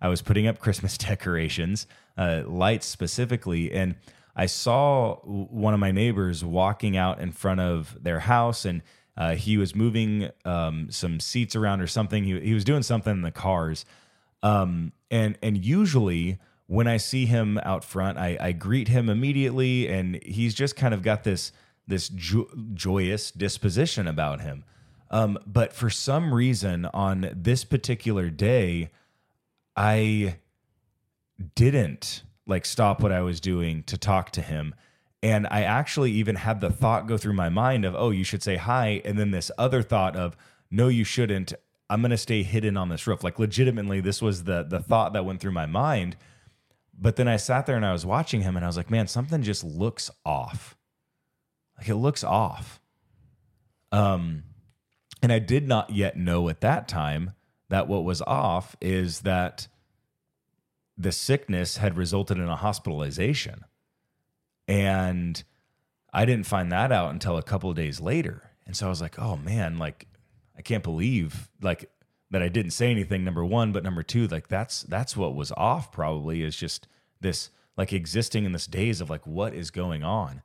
I 0.00 0.08
was 0.08 0.22
putting 0.22 0.46
up 0.46 0.58
Christmas 0.58 0.98
decorations, 0.98 1.86
uh, 2.16 2.42
lights 2.46 2.86
specifically, 2.86 3.72
and 3.72 3.96
I 4.34 4.46
saw 4.46 5.16
one 5.24 5.72
of 5.72 5.80
my 5.80 5.92
neighbors 5.92 6.44
walking 6.44 6.96
out 6.96 7.20
in 7.20 7.32
front 7.32 7.60
of 7.60 7.96
their 8.02 8.20
house 8.20 8.64
and. 8.64 8.82
Uh, 9.18 9.34
he 9.34 9.56
was 9.56 9.74
moving 9.74 10.28
um, 10.44 10.88
some 10.90 11.20
seats 11.20 11.56
around 11.56 11.80
or 11.80 11.86
something. 11.86 12.22
He, 12.24 12.38
he 12.38 12.52
was 12.52 12.64
doing 12.64 12.82
something 12.82 13.14
in 13.14 13.22
the 13.22 13.30
cars, 13.30 13.86
um, 14.42 14.92
and 15.10 15.38
and 15.42 15.64
usually 15.64 16.38
when 16.66 16.86
I 16.86 16.96
see 16.96 17.26
him 17.26 17.58
out 17.62 17.84
front, 17.84 18.18
I, 18.18 18.36
I 18.40 18.52
greet 18.52 18.88
him 18.88 19.08
immediately, 19.08 19.88
and 19.88 20.22
he's 20.24 20.54
just 20.54 20.76
kind 20.76 20.92
of 20.92 21.02
got 21.02 21.24
this 21.24 21.52
this 21.86 22.08
jo- 22.08 22.50
joyous 22.74 23.30
disposition 23.30 24.08
about 24.08 24.40
him. 24.40 24.64
Um, 25.16 25.38
but 25.46 25.72
for 25.72 25.88
some 25.88 26.34
reason, 26.34 26.84
on 26.92 27.30
this 27.34 27.64
particular 27.64 28.28
day, 28.28 28.90
I 29.74 30.36
didn't 31.54 32.22
like 32.46 32.66
stop 32.66 33.00
what 33.00 33.12
I 33.12 33.22
was 33.22 33.40
doing 33.40 33.82
to 33.84 33.96
talk 33.96 34.30
to 34.32 34.42
him. 34.42 34.74
And 35.22 35.46
I 35.50 35.62
actually 35.62 36.12
even 36.12 36.36
had 36.36 36.60
the 36.60 36.68
thought 36.68 37.06
go 37.06 37.16
through 37.16 37.32
my 37.32 37.48
mind 37.48 37.86
of, 37.86 37.94
oh, 37.94 38.10
you 38.10 38.24
should 38.24 38.42
say 38.42 38.56
hi. 38.56 39.00
And 39.06 39.18
then 39.18 39.30
this 39.30 39.50
other 39.56 39.80
thought 39.80 40.16
of, 40.16 40.36
no, 40.70 40.88
you 40.88 41.02
shouldn't. 41.02 41.54
I'm 41.88 42.02
to 42.02 42.18
stay 42.18 42.42
hidden 42.42 42.76
on 42.76 42.90
this 42.90 43.06
roof. 43.06 43.24
Like 43.24 43.38
legitimately, 43.38 44.02
this 44.02 44.20
was 44.20 44.44
the 44.44 44.64
the 44.64 44.80
thought 44.80 45.14
that 45.14 45.24
went 45.24 45.40
through 45.40 45.52
my 45.52 45.64
mind. 45.64 46.18
But 46.92 47.16
then 47.16 47.26
I 47.26 47.38
sat 47.38 47.64
there 47.64 47.76
and 47.76 47.86
I 47.86 47.92
was 47.94 48.04
watching 48.04 48.42
him 48.42 48.54
and 48.54 48.66
I 48.66 48.68
was 48.68 48.76
like, 48.76 48.90
man, 48.90 49.06
something 49.06 49.42
just 49.42 49.64
looks 49.64 50.10
off. 50.26 50.76
Like 51.78 51.88
it 51.88 51.96
looks 51.96 52.22
off. 52.22 52.82
Um, 53.90 54.42
and 55.26 55.32
I 55.32 55.40
did 55.40 55.66
not 55.66 55.90
yet 55.90 56.16
know 56.16 56.48
at 56.48 56.60
that 56.60 56.86
time 56.86 57.32
that 57.68 57.88
what 57.88 58.04
was 58.04 58.22
off 58.22 58.76
is 58.80 59.22
that 59.22 59.66
the 60.96 61.10
sickness 61.10 61.78
had 61.78 61.96
resulted 61.96 62.38
in 62.38 62.46
a 62.48 62.54
hospitalization. 62.54 63.64
And 64.68 65.42
I 66.12 66.26
didn't 66.26 66.46
find 66.46 66.70
that 66.70 66.92
out 66.92 67.10
until 67.10 67.36
a 67.36 67.42
couple 67.42 67.68
of 67.68 67.74
days 67.74 68.00
later. 68.00 68.52
And 68.66 68.76
so 68.76 68.86
I 68.86 68.88
was 68.88 69.00
like, 69.00 69.18
oh 69.18 69.36
man, 69.36 69.80
like 69.80 70.06
I 70.56 70.62
can't 70.62 70.84
believe 70.84 71.50
like 71.60 71.90
that 72.30 72.40
I 72.40 72.46
didn't 72.46 72.70
say 72.70 72.92
anything 72.92 73.24
number 73.24 73.44
1, 73.44 73.72
but 73.72 73.82
number 73.82 74.04
2, 74.04 74.28
like 74.28 74.46
that's 74.46 74.84
that's 74.84 75.16
what 75.16 75.34
was 75.34 75.50
off 75.56 75.90
probably 75.90 76.44
is 76.44 76.54
just 76.54 76.86
this 77.20 77.50
like 77.76 77.92
existing 77.92 78.44
in 78.44 78.52
this 78.52 78.68
daze 78.68 79.00
of 79.00 79.10
like 79.10 79.26
what 79.26 79.54
is 79.54 79.72
going 79.72 80.04
on. 80.04 80.42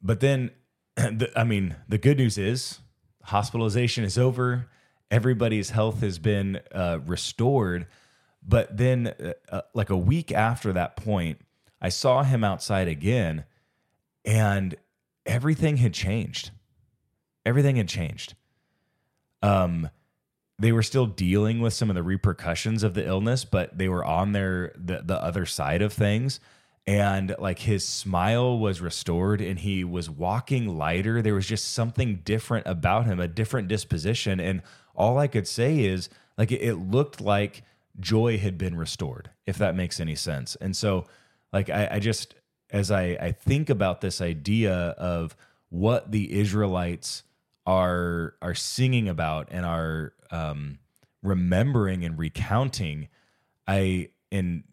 But 0.00 0.20
then 0.20 0.52
the, 0.94 1.32
I 1.34 1.42
mean, 1.42 1.74
the 1.88 1.98
good 1.98 2.18
news 2.18 2.38
is 2.38 2.78
hospitalization 3.24 4.04
is 4.04 4.18
over. 4.18 4.68
Everybody's 5.10 5.70
health 5.70 6.00
has 6.00 6.18
been 6.18 6.60
uh, 6.72 6.98
restored. 7.04 7.86
But 8.46 8.76
then, 8.76 9.08
uh, 9.08 9.32
uh, 9.48 9.60
like 9.74 9.90
a 9.90 9.96
week 9.96 10.32
after 10.32 10.72
that 10.72 10.96
point, 10.96 11.40
I 11.80 11.88
saw 11.88 12.22
him 12.22 12.44
outside 12.44 12.88
again, 12.88 13.44
and 14.24 14.74
everything 15.26 15.78
had 15.78 15.92
changed. 15.94 16.50
Everything 17.44 17.76
had 17.76 17.88
changed. 17.88 18.34
Um, 19.42 19.90
they 20.58 20.72
were 20.72 20.82
still 20.82 21.06
dealing 21.06 21.60
with 21.60 21.74
some 21.74 21.90
of 21.90 21.96
the 21.96 22.02
repercussions 22.02 22.82
of 22.82 22.94
the 22.94 23.06
illness, 23.06 23.44
but 23.44 23.76
they 23.76 23.88
were 23.88 24.04
on 24.04 24.32
their 24.32 24.72
the, 24.76 25.02
the 25.04 25.22
other 25.22 25.46
side 25.46 25.82
of 25.82 25.92
things. 25.92 26.40
And 26.86 27.34
like 27.38 27.60
his 27.60 27.86
smile 27.86 28.58
was 28.58 28.80
restored 28.80 29.40
and 29.40 29.58
he 29.58 29.84
was 29.84 30.10
walking 30.10 30.76
lighter. 30.76 31.22
There 31.22 31.34
was 31.34 31.46
just 31.46 31.72
something 31.72 32.16
different 32.24 32.66
about 32.66 33.06
him, 33.06 33.20
a 33.20 33.28
different 33.28 33.68
disposition. 33.68 34.38
And 34.38 34.62
all 34.94 35.18
I 35.18 35.26
could 35.26 35.48
say 35.48 35.80
is 35.80 36.10
like 36.36 36.52
it, 36.52 36.74
looked 36.74 37.20
like 37.22 37.62
joy 37.98 38.36
had 38.36 38.58
been 38.58 38.76
restored, 38.76 39.30
if 39.46 39.56
that 39.58 39.74
makes 39.74 39.98
any 39.98 40.14
sense. 40.14 40.56
And 40.56 40.76
so 40.76 41.06
like 41.54 41.70
I, 41.70 41.88
I 41.92 41.98
just 42.00 42.34
as 42.70 42.90
I, 42.90 43.16
I 43.20 43.32
think 43.32 43.70
about 43.70 44.00
this 44.00 44.20
idea 44.20 44.74
of 44.74 45.36
what 45.70 46.12
the 46.12 46.38
Israelites 46.38 47.22
are 47.66 48.34
are 48.42 48.54
singing 48.54 49.08
about 49.08 49.48
and 49.50 49.64
are 49.64 50.12
um, 50.30 50.78
remembering 51.22 52.04
and 52.04 52.18
recounting, 52.18 53.08
I 53.66 54.10
and 54.30 54.64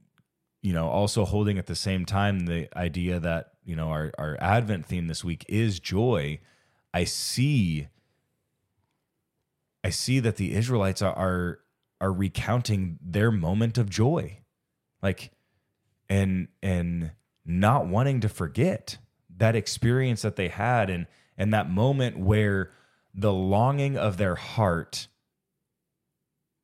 you 0.61 0.73
know 0.73 0.87
also 0.87 1.25
holding 1.25 1.57
at 1.57 1.65
the 1.65 1.75
same 1.75 2.05
time 2.05 2.45
the 2.45 2.69
idea 2.77 3.19
that 3.19 3.53
you 3.63 3.75
know 3.75 3.89
our 3.89 4.11
our 4.17 4.37
Advent 4.39 4.85
theme 4.85 5.07
this 5.07 5.23
week 5.23 5.45
is 5.49 5.79
joy. 5.79 6.39
I 6.93 7.03
see. 7.03 7.87
I 9.83 9.89
see 9.89 10.19
that 10.19 10.35
the 10.35 10.53
Israelites 10.53 11.01
are, 11.01 11.15
are 11.15 11.59
are 11.99 12.13
recounting 12.13 12.99
their 13.01 13.31
moment 13.31 13.77
of 13.77 13.89
joy, 13.89 14.39
like, 15.01 15.31
and 16.09 16.47
and 16.61 17.11
not 17.45 17.87
wanting 17.87 18.19
to 18.21 18.29
forget 18.29 18.97
that 19.37 19.55
experience 19.55 20.21
that 20.21 20.35
they 20.35 20.49
had 20.49 20.89
and 20.89 21.07
and 21.37 21.53
that 21.53 21.69
moment 21.69 22.19
where 22.19 22.71
the 23.13 23.33
longing 23.33 23.97
of 23.97 24.17
their 24.17 24.35
heart 24.35 25.07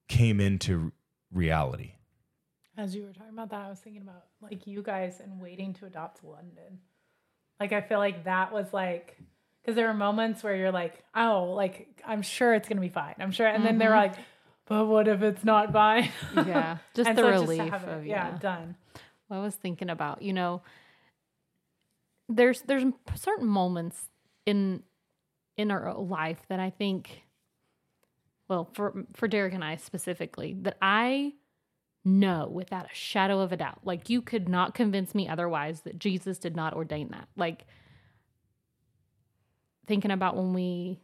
came 0.08 0.40
into 0.40 0.92
reality. 1.32 1.94
As 2.78 2.96
you 2.96 3.04
were 3.04 3.14
talking 3.14 3.34
about 3.34 3.50
that, 3.50 3.66
I 3.66 3.70
was 3.70 3.80
thinking 3.80 4.04
about 4.04 4.26
like 4.42 4.68
you 4.68 4.84
guys 4.84 5.20
and 5.20 5.42
waiting 5.42 5.74
to 5.76 5.86
adopt 5.88 6.24
London. 6.24 6.80
Like 7.60 7.74
I 7.74 7.82
feel 7.82 7.98
like 7.98 8.26
that 8.26 8.54
was 8.54 8.72
like 8.72 9.18
because 9.62 9.76
there 9.76 9.88
were 9.88 9.96
moments 9.96 10.44
where 10.44 10.56
you're 10.56 10.72
like, 10.72 11.04
oh, 11.16 11.54
like 11.56 11.88
I'm 12.06 12.22
sure 12.22 12.54
it's 12.54 12.70
gonna 12.70 12.82
be 12.82 12.90
fine. 12.90 13.16
I'm 13.20 13.32
sure, 13.32 13.48
and 13.48 13.58
mm-hmm. 13.58 13.66
then 13.66 13.78
they're 13.80 13.90
like, 13.90 14.14
but 14.68 14.86
what 14.86 15.08
if 15.08 15.24
it's 15.24 15.44
not 15.44 15.74
fine? 15.74 16.12
Yeah, 16.36 16.78
just 16.94 17.16
the 17.16 17.22
so 17.22 17.30
relief 17.30 17.72
just 17.72 17.84
of 17.84 18.04
it, 18.04 18.08
yeah, 18.08 18.30
yeah, 18.32 18.38
done. 18.38 18.76
Well, 19.28 19.42
I 19.42 19.44
was 19.44 19.56
thinking 19.56 19.90
about 19.90 20.22
you 20.22 20.34
know, 20.34 20.62
there's 22.30 22.62
there's 22.62 22.86
certain 23.16 23.48
moments 23.48 24.10
in 24.46 24.84
in 25.58 25.72
our 25.72 25.96
life 25.96 26.40
that 26.50 26.60
I 26.60 26.70
think, 26.70 27.24
well, 28.48 28.70
for 28.74 29.06
for 29.14 29.28
Derek 29.28 29.56
and 29.56 29.64
I 29.64 29.78
specifically, 29.78 30.56
that 30.62 30.78
I 30.80 31.34
know 32.08 32.50
without 32.52 32.86
a 32.86 32.96
shadow 32.96 33.42
of 33.42 33.52
a 33.52 33.58
doubt, 33.58 33.80
like 33.84 34.10
you 34.10 34.22
could 34.22 34.48
not 34.48 34.74
convince 34.74 35.14
me 35.14 35.28
otherwise 35.28 35.82
that 35.82 36.00
Jesus 36.00 36.38
did 36.38 36.56
not 36.56 36.74
ordain 36.74 37.10
that. 37.10 37.28
Like 37.36 37.66
thinking 39.86 40.12
about 40.12 40.36
when 40.36 40.54
we, 40.54 41.00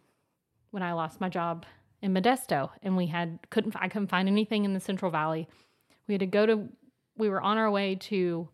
when 0.72 0.84
I 0.84 0.94
lost 0.94 1.22
my 1.22 1.30
job 1.30 1.66
in 2.02 2.14
Modesto 2.14 2.70
and 2.82 2.98
we 2.98 3.08
had 3.08 3.40
couldn't 3.50 3.76
I 3.76 3.88
couldn't 3.88 4.10
find 4.10 4.28
anything 4.28 4.66
in 4.66 4.74
the 4.74 4.80
Central 4.80 5.10
Valley. 5.10 5.48
We 6.08 6.14
had 6.14 6.20
to 6.20 6.26
go 6.26 6.46
to. 6.46 6.70
We 7.16 7.30
were 7.30 7.42
on 7.42 7.58
our 7.58 7.72
way 7.72 7.96
to 7.96 8.50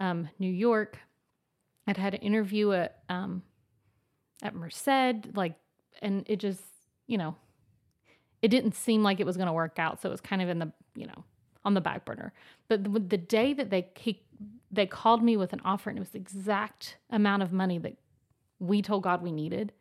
um, 0.00 0.28
New 0.38 0.50
York. 0.50 0.98
I'd 1.86 1.96
had 1.96 2.14
an 2.14 2.20
interview 2.20 2.72
at 2.72 2.98
um, 3.08 3.42
at 4.42 4.54
Merced, 4.54 5.34
like, 5.34 5.54
and 6.02 6.24
it 6.28 6.36
just, 6.36 6.62
you 7.06 7.16
know, 7.16 7.36
it 8.42 8.48
didn't 8.48 8.74
seem 8.74 9.02
like 9.02 9.20
it 9.20 9.26
was 9.26 9.36
going 9.36 9.46
to 9.46 9.52
work 9.52 9.78
out. 9.78 10.02
So 10.02 10.08
it 10.08 10.12
was 10.12 10.20
kind 10.20 10.42
of 10.42 10.48
in 10.48 10.58
the, 10.58 10.72
you 10.94 11.06
know, 11.06 11.24
on 11.66 11.74
the 11.74 11.80
back 11.80 12.04
burner. 12.04 12.32
But 12.68 12.84
the, 12.84 13.00
the 13.00 13.18
day 13.18 13.52
that 13.52 13.70
they 13.70 13.88
he, 13.96 14.22
they 14.70 14.86
called 14.86 15.22
me 15.22 15.36
with 15.36 15.52
an 15.52 15.60
offer, 15.64 15.90
and 15.90 15.98
it 15.98 16.00
was 16.00 16.10
the 16.10 16.18
exact 16.18 16.96
amount 17.10 17.42
of 17.42 17.52
money 17.52 17.78
that 17.78 17.96
we 18.58 18.80
told 18.80 19.02
God 19.02 19.20
we 19.20 19.32
needed. 19.32 19.72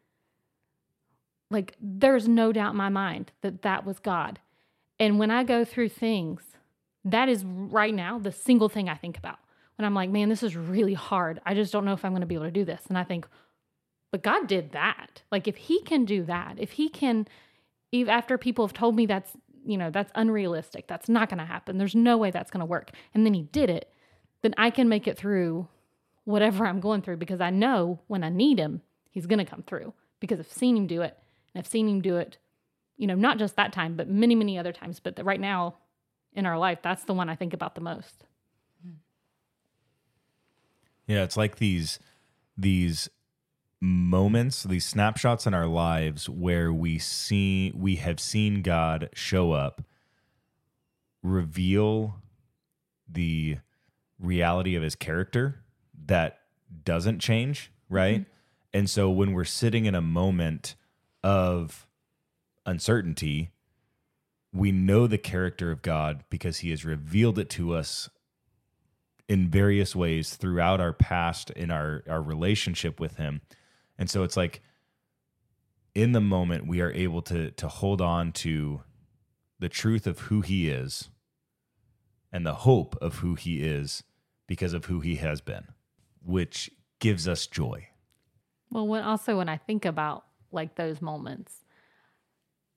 Like, 1.52 1.76
there's 1.80 2.28
no 2.28 2.52
doubt 2.52 2.72
in 2.72 2.78
my 2.78 2.90
mind 2.90 3.32
that 3.42 3.62
that 3.62 3.86
was 3.86 4.00
God. 4.00 4.40
And 5.00 5.20
when 5.20 5.30
I 5.30 5.44
go 5.44 5.64
through 5.64 5.90
things, 5.90 6.42
that 7.04 7.30
is 7.30 7.46
right 7.46 7.94
now 7.94 8.18
the 8.18 8.32
single 8.32 8.68
thing 8.68 8.90
I 8.90 8.96
think 8.96 9.18
about. 9.18 9.38
When 9.78 9.86
I'm 9.86 9.94
like, 9.94 10.10
man, 10.10 10.30
this 10.30 10.42
is 10.42 10.56
really 10.56 10.96
hard. 10.96 11.40
I 11.46 11.54
just 11.54 11.72
don't 11.72 11.86
know 11.86 11.94
if 11.94 12.04
I'm 12.04 12.14
going 12.14 12.22
to 12.22 12.28
be 12.28 12.36
able 12.36 12.46
to 12.46 12.52
do 12.52 12.66
this. 12.66 12.82
And 12.90 12.98
I 12.98 13.04
think, 13.04 13.28
but 14.12 14.24
God 14.24 14.48
did 14.48 14.72
that. 14.72 15.22
Like 15.32 15.48
if 15.48 15.56
he 15.56 15.82
can 15.82 16.06
do 16.06 16.24
that, 16.24 16.56
if 16.58 16.72
he 16.72 16.90
can 16.90 17.28
even 17.92 18.14
after 18.14 18.38
people 18.38 18.66
have 18.66 18.74
told 18.74 18.96
me 18.96 19.06
that's, 19.06 19.32
you 19.66 19.78
know, 19.78 19.90
that's 19.90 20.12
unrealistic, 20.16 20.88
that's 20.88 21.10
not 21.10 21.30
going 21.30 21.40
to 21.40 21.46
happen. 21.46 21.78
There's 21.78 21.96
no 21.96 22.18
way 22.18 22.32
that's 22.32 22.52
going 22.52 22.62
to 22.62 22.66
work. 22.66 22.92
And 23.14 23.26
then 23.26 23.34
he 23.34 23.44
did 23.44 23.70
it, 23.70 23.92
then 24.42 24.54
I 24.58 24.70
can 24.70 24.88
make 24.88 25.08
it 25.08 25.18
through 25.18 25.68
whatever 26.24 26.66
I'm 26.66 26.80
going 26.80 27.02
through 27.02 27.18
because 27.18 27.42
I 27.42 27.50
know 27.50 28.00
when 28.08 28.24
I 28.24 28.30
need 28.30 28.60
him, 28.60 28.82
he's 29.12 29.26
going 29.26 29.40
to 29.40 29.46
come 29.46 29.64
through 29.64 29.94
because 30.20 30.40
I've 30.40 30.52
seen 30.52 30.76
him 30.78 30.88
do 30.88 31.02
it. 31.02 31.18
And 31.54 31.60
I've 31.60 31.68
seen 31.68 31.88
him 31.88 32.02
do 32.02 32.18
it, 32.18 32.38
you 32.98 33.08
know, 33.08 33.16
not 33.16 33.40
just 33.40 33.56
that 33.56 33.74
time, 33.74 33.96
but 33.96 34.10
many, 34.10 34.36
many 34.36 34.58
other 34.58 34.74
times. 34.74 35.00
But 35.00 35.24
right 35.24 35.40
now 35.40 35.76
in 36.34 36.46
our 36.46 36.58
life, 36.58 36.80
that's 36.82 37.06
the 37.06 37.14
one 37.14 37.30
I 37.30 37.36
think 37.36 37.54
about 37.54 37.76
the 37.76 37.82
most. 37.82 38.26
Yeah, 41.08 41.24
it's 41.24 41.38
like 41.38 41.58
these 41.58 42.00
these 42.58 43.10
moments, 43.86 44.64
these 44.64 44.86
snapshots 44.86 45.46
in 45.46 45.54
our 45.54 45.68
lives 45.68 46.28
where 46.28 46.74
we 46.74 46.98
see 46.98 47.72
we 47.76 47.98
have 47.98 48.20
seen 48.20 48.62
God 48.62 49.10
show 49.14 49.52
up, 49.52 49.82
reveal 51.22 52.16
the 53.08 53.58
reality 54.20 54.76
of 54.76 54.84
his 54.84 54.96
character 54.96 55.64
that 56.06 56.40
doesn't 56.84 57.20
change, 57.20 57.72
right? 57.90 58.22
Mm-hmm. 58.22 58.30
And 58.74 58.90
so 58.90 59.10
when 59.10 59.32
we're 59.34 59.46
sitting 59.46 59.86
in 59.86 59.96
a 59.96 60.02
moment 60.02 60.76
of 61.24 61.88
uncertainty, 62.66 63.52
we 64.52 64.72
know 64.72 65.08
the 65.08 65.18
character 65.18 65.72
of 65.72 65.82
God 65.82 66.24
because 66.30 66.60
he 66.60 66.72
has 66.72 66.84
revealed 66.84 67.40
it 67.40 67.50
to 67.52 67.74
us 67.74 68.10
in 69.28 69.50
various 69.50 69.96
ways 69.96 70.36
throughout 70.36 70.80
our 70.80 70.94
past 70.94 71.50
in 71.52 71.72
our 71.72 72.04
our 72.08 72.22
relationship 72.22 73.00
with 73.00 73.18
him. 73.18 73.42
And 73.98 74.10
so 74.10 74.24
it's 74.24 74.38
like 74.38 74.62
in 75.94 76.12
the 76.12 76.22
moment 76.22 76.68
we 76.68 76.82
are 76.82 76.92
able 76.92 77.22
to 77.24 77.52
to 77.52 77.68
hold 77.68 78.02
on 78.02 78.32
to 78.34 78.82
the 79.60 79.70
truth 79.70 80.06
of 80.06 80.20
who 80.20 80.42
he 80.42 80.70
is 80.70 81.10
and 82.32 82.46
the 82.46 82.54
hope 82.54 82.98
of 83.02 83.16
who 83.20 83.36
he 83.36 83.64
is 83.64 84.04
because 84.48 84.74
of 84.74 84.86
who 84.86 85.00
he 85.00 85.16
has 85.16 85.40
been, 85.42 85.66
which 86.22 86.70
gives 87.00 87.28
us 87.28 87.48
joy. 87.48 87.88
Well, 88.70 88.88
when 88.88 89.04
also 89.04 89.38
when 89.38 89.50
I 89.50 89.58
think 89.58 89.86
about 89.86 90.26
like 90.52 90.76
those 90.76 91.02
moments, 91.02 91.64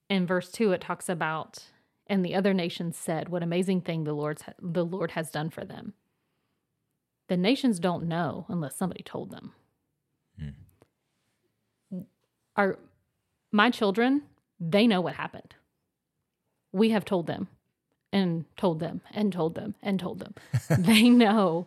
in 0.09 0.27
verse 0.27 0.51
two, 0.51 0.73
it 0.73 0.81
talks 0.81 1.09
about, 1.09 1.65
and 2.07 2.25
the 2.25 2.35
other 2.35 2.55
nations 2.55 2.97
said, 2.97 3.29
"What 3.29 3.43
amazing 3.43 3.83
thing 3.83 4.05
the 4.05 4.13
Lord's 4.13 4.45
the 4.61 4.85
Lord 4.85 5.13
has 5.13 5.31
done 5.31 5.51
for 5.51 5.65
them." 5.65 5.95
The 7.29 7.37
nations 7.37 7.79
don't 7.79 8.09
know 8.09 8.47
unless 8.49 8.77
somebody 8.77 9.03
told 9.03 9.31
them. 9.31 9.53
Hmm. 10.39 10.51
Our 12.59 12.79
my 13.51 13.71
children, 13.71 14.23
they 14.61 14.87
know 14.87 15.01
what 15.01 15.15
happened. 15.15 15.55
We 16.73 16.91
have 16.91 17.07
told 17.07 17.27
them 17.27 17.49
and 18.13 18.45
told 18.57 18.81
them 18.81 19.01
and 19.13 19.33
told 19.33 19.55
them 19.55 19.75
and 19.83 19.99
told 19.99 20.19
them. 20.19 20.35
they 20.79 21.09
know 21.09 21.67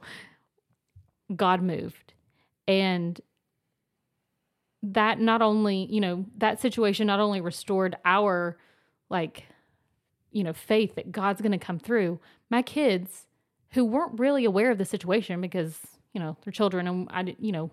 God 1.36 1.62
moved. 1.62 2.14
And 2.68 3.20
that 4.84 5.20
not 5.20 5.42
only, 5.42 5.88
you 5.90 6.02
know, 6.02 6.26
that 6.38 6.60
situation 6.60 7.08
not 7.08 7.20
only 7.20 7.42
restored 7.42 7.96
our 8.06 8.58
like, 9.10 9.46
you 10.32 10.44
know, 10.44 10.54
faith 10.54 10.96
that 10.96 11.12
God's 11.12 11.42
going 11.42 11.52
to 11.52 11.58
come 11.58 11.80
through, 11.80 12.20
my 12.50 12.62
kids 12.62 13.26
who 13.72 13.86
weren't 13.86 14.20
really 14.20 14.46
aware 14.46 14.72
of 14.72 14.78
the 14.78 14.86
situation 14.86 15.42
because, 15.42 15.80
you 16.14 16.20
know, 16.20 16.38
they're 16.44 16.52
children 16.52 16.88
and 16.88 17.08
I, 17.12 17.36
you 17.40 17.52
know, 17.52 17.72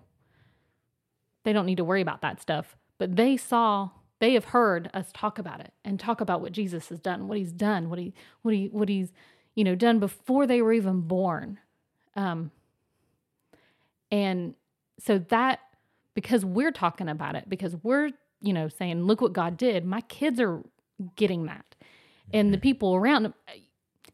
they 1.43 1.53
don't 1.53 1.65
need 1.65 1.77
to 1.77 1.83
worry 1.83 2.01
about 2.01 2.21
that 2.21 2.41
stuff, 2.41 2.75
but 2.99 3.15
they 3.15 3.35
saw 3.35 3.89
they 4.19 4.33
have 4.33 4.45
heard 4.45 4.89
us 4.93 5.09
talk 5.13 5.39
about 5.39 5.61
it 5.61 5.73
and 5.83 5.99
talk 5.99 6.21
about 6.21 6.41
what 6.41 6.51
Jesus 6.51 6.89
has 6.89 6.99
done, 6.99 7.27
what 7.27 7.37
he's 7.37 7.53
done, 7.53 7.89
what 7.89 7.97
he 7.97 8.13
what 8.43 8.53
he 8.53 8.67
what 8.67 8.89
he's, 8.89 9.11
you 9.55 9.63
know, 9.63 9.75
done 9.75 9.99
before 9.99 10.45
they 10.45 10.61
were 10.61 10.73
even 10.73 11.01
born. 11.01 11.57
Um 12.15 12.51
and 14.11 14.53
so 14.99 15.17
that 15.29 15.59
because 16.13 16.43
we're 16.43 16.71
talking 16.71 17.07
about 17.07 17.35
it, 17.35 17.47
because 17.47 17.77
we're, 17.81 18.11
you 18.41 18.51
know, 18.51 18.67
saying, 18.67 19.03
look 19.03 19.21
what 19.21 19.31
God 19.31 19.55
did, 19.55 19.85
my 19.85 20.01
kids 20.01 20.39
are 20.39 20.61
getting 21.15 21.45
that. 21.45 21.75
And 22.33 22.51
the 22.51 22.57
mm-hmm. 22.57 22.63
people 22.63 22.95
around 22.95 23.33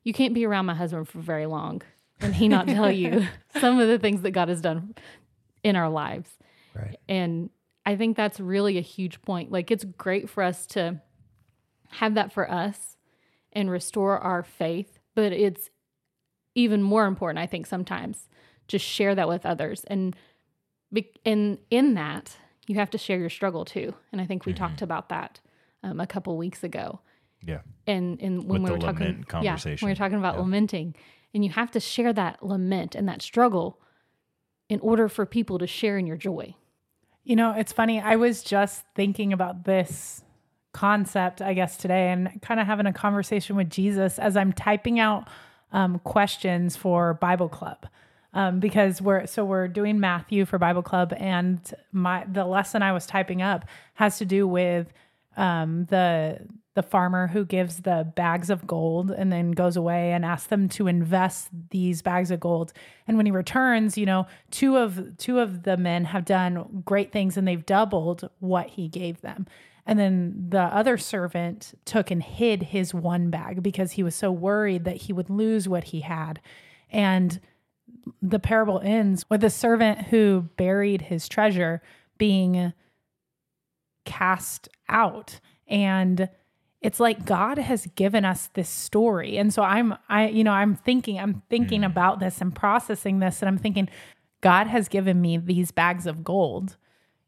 you 0.03 0.13
can't 0.13 0.35
be 0.35 0.45
around 0.45 0.67
my 0.67 0.75
husband 0.75 1.07
for 1.07 1.19
very 1.19 1.47
long 1.47 1.81
and 2.21 2.35
he 2.35 2.47
not 2.47 2.67
tell 2.67 2.91
you 2.91 3.27
some 3.59 3.79
of 3.79 3.87
the 3.87 3.97
things 3.97 4.21
that 4.21 4.31
God 4.31 4.49
has 4.49 4.61
done 4.61 4.93
in 5.63 5.75
our 5.75 5.89
lives. 5.89 6.29
Right. 6.75 6.99
And 7.09 7.49
I 7.85 7.95
think 7.95 8.17
that's 8.17 8.39
really 8.39 8.77
a 8.77 8.81
huge 8.81 9.21
point. 9.21 9.51
Like 9.51 9.71
it's 9.71 9.83
great 9.83 10.29
for 10.29 10.43
us 10.43 10.65
to 10.67 11.01
have 11.89 12.15
that 12.15 12.33
for 12.33 12.49
us 12.49 12.97
and 13.53 13.69
restore 13.69 14.17
our 14.19 14.43
faith, 14.43 14.99
but 15.13 15.31
it's 15.31 15.69
even 16.55 16.81
more 16.81 17.05
important 17.05 17.39
I 17.39 17.47
think 17.47 17.67
sometimes 17.67 18.29
to 18.69 18.79
share 18.79 19.13
that 19.15 19.27
with 19.27 19.45
others 19.45 19.83
and 19.85 20.15
in 21.23 21.59
in 21.69 21.93
that 21.95 22.37
you 22.67 22.75
have 22.75 22.89
to 22.91 22.97
share 22.97 23.19
your 23.19 23.29
struggle 23.29 23.65
too. 23.65 23.93
And 24.11 24.19
I 24.19 24.25
think 24.25 24.45
we 24.45 24.53
mm-hmm. 24.53 24.63
talked 24.63 24.81
about 24.81 25.09
that 25.09 25.39
um, 25.83 25.99
a 25.99 26.07
couple 26.07 26.35
weeks 26.37 26.63
ago. 26.63 27.01
Yeah. 27.45 27.59
And 27.85 28.19
and 28.21 28.43
when 28.45 28.63
With 28.63 28.71
we 28.71 28.77
were 28.77 28.81
talking 28.81 29.23
conversation. 29.27 29.85
Yeah, 29.85 29.87
we 29.87 29.91
were 29.91 29.95
talking 29.95 30.17
about 30.17 30.35
yeah. 30.35 30.41
lamenting 30.41 30.95
and 31.33 31.43
you 31.43 31.51
have 31.51 31.69
to 31.71 31.79
share 31.79 32.13
that 32.13 32.41
lament 32.41 32.95
and 32.95 33.07
that 33.07 33.21
struggle 33.21 33.81
in 34.69 34.79
order 34.79 35.07
for 35.07 35.25
people 35.25 35.59
to 35.59 35.67
share 35.67 35.97
in 35.97 36.07
your 36.07 36.17
joy. 36.17 36.55
You 37.25 37.35
know, 37.35 37.51
it's 37.51 37.73
funny. 37.73 37.99
I 37.99 38.15
was 38.17 38.43
just 38.43 38.85
thinking 38.93 39.33
about 39.33 39.65
this 39.65 40.23
concept, 40.73 41.41
I 41.41 41.55
guess, 41.55 41.75
today 41.75 42.11
and 42.11 42.39
kind 42.43 42.59
of 42.59 42.67
having 42.67 42.85
a 42.85 42.93
conversation 42.93 43.55
with 43.55 43.67
Jesus 43.67 44.19
as 44.19 44.37
I'm 44.37 44.53
typing 44.53 44.99
out 44.99 45.27
um, 45.71 45.97
questions 45.99 46.75
for 46.75 47.15
Bible 47.15 47.49
Club. 47.49 47.87
Um, 48.35 48.59
because 48.59 49.01
we're 49.01 49.25
so 49.27 49.45
we're 49.45 49.69
doing 49.69 49.99
Matthew 49.99 50.43
for 50.43 50.59
Bible 50.59 50.83
Club, 50.83 51.13
and 51.15 51.61
my 51.93 52.25
the 52.29 52.43
lesson 52.43 52.81
I 52.81 52.91
was 52.91 53.05
typing 53.05 53.41
up 53.41 53.63
has 53.93 54.17
to 54.17 54.25
do 54.25 54.45
with 54.45 54.91
um, 55.37 55.85
the 55.85 56.39
the 56.75 56.83
farmer 56.83 57.27
who 57.27 57.45
gives 57.45 57.81
the 57.81 58.11
bags 58.17 58.49
of 58.49 58.67
gold 58.67 59.09
and 59.09 59.31
then 59.31 59.51
goes 59.51 59.77
away 59.77 60.11
and 60.11 60.25
asks 60.25 60.47
them 60.47 60.67
to 60.67 60.87
invest 60.87 61.47
these 61.69 62.01
bags 62.01 62.31
of 62.31 62.41
gold. 62.41 62.73
And 63.07 63.15
when 63.15 63.25
he 63.25 63.31
returns 63.31 63.97
you 63.97 64.05
know 64.05 64.27
two 64.51 64.77
of 64.77 65.17
two 65.17 65.39
of 65.39 65.63
the 65.63 65.77
men 65.77 66.05
have 66.05 66.25
done 66.25 66.83
great 66.85 67.11
things 67.11 67.37
and 67.37 67.47
they've 67.47 67.65
doubled 67.65 68.29
what 68.39 68.67
he 68.71 68.87
gave 68.87 69.21
them. 69.21 69.47
And 69.85 69.99
then 69.99 70.47
the 70.49 70.63
other 70.63 70.97
servant 70.97 71.77
took 71.85 72.09
and 72.09 72.21
hid 72.21 72.63
his 72.63 72.93
one 72.93 73.29
bag 73.29 73.61
because 73.61 73.93
he 73.93 74.03
was 74.03 74.15
so 74.15 74.31
worried 74.31 74.83
that 74.85 74.97
he 74.97 75.13
would 75.13 75.29
lose 75.29 75.69
what 75.69 75.85
he 75.85 76.01
had. 76.01 76.41
And 76.89 77.39
the 78.21 78.39
parable 78.39 78.81
ends 78.83 79.25
with 79.29 79.41
the 79.41 79.49
servant 79.49 80.07
who 80.07 80.49
buried 80.57 81.03
his 81.03 81.27
treasure 81.27 81.81
being 82.17 82.73
cast 84.05 84.69
out 84.89 85.39
and 85.67 86.29
it's 86.81 86.99
like 86.99 87.25
God 87.25 87.57
has 87.57 87.87
given 87.95 88.25
us 88.25 88.49
this 88.53 88.69
story. 88.69 89.37
And 89.37 89.53
so 89.53 89.63
I'm 89.63 89.95
I 90.07 90.27
you 90.27 90.43
know, 90.43 90.51
I'm 90.51 90.75
thinking 90.75 91.19
I'm 91.19 91.41
thinking 91.49 91.81
mm. 91.81 91.87
about 91.87 92.19
this 92.19 92.41
and 92.41 92.55
processing 92.55 93.19
this 93.19 93.41
and 93.41 93.49
I'm 93.49 93.57
thinking 93.57 93.89
God 94.41 94.67
has 94.67 94.87
given 94.87 95.19
me 95.19 95.37
these 95.37 95.71
bags 95.71 96.05
of 96.05 96.23
gold 96.23 96.77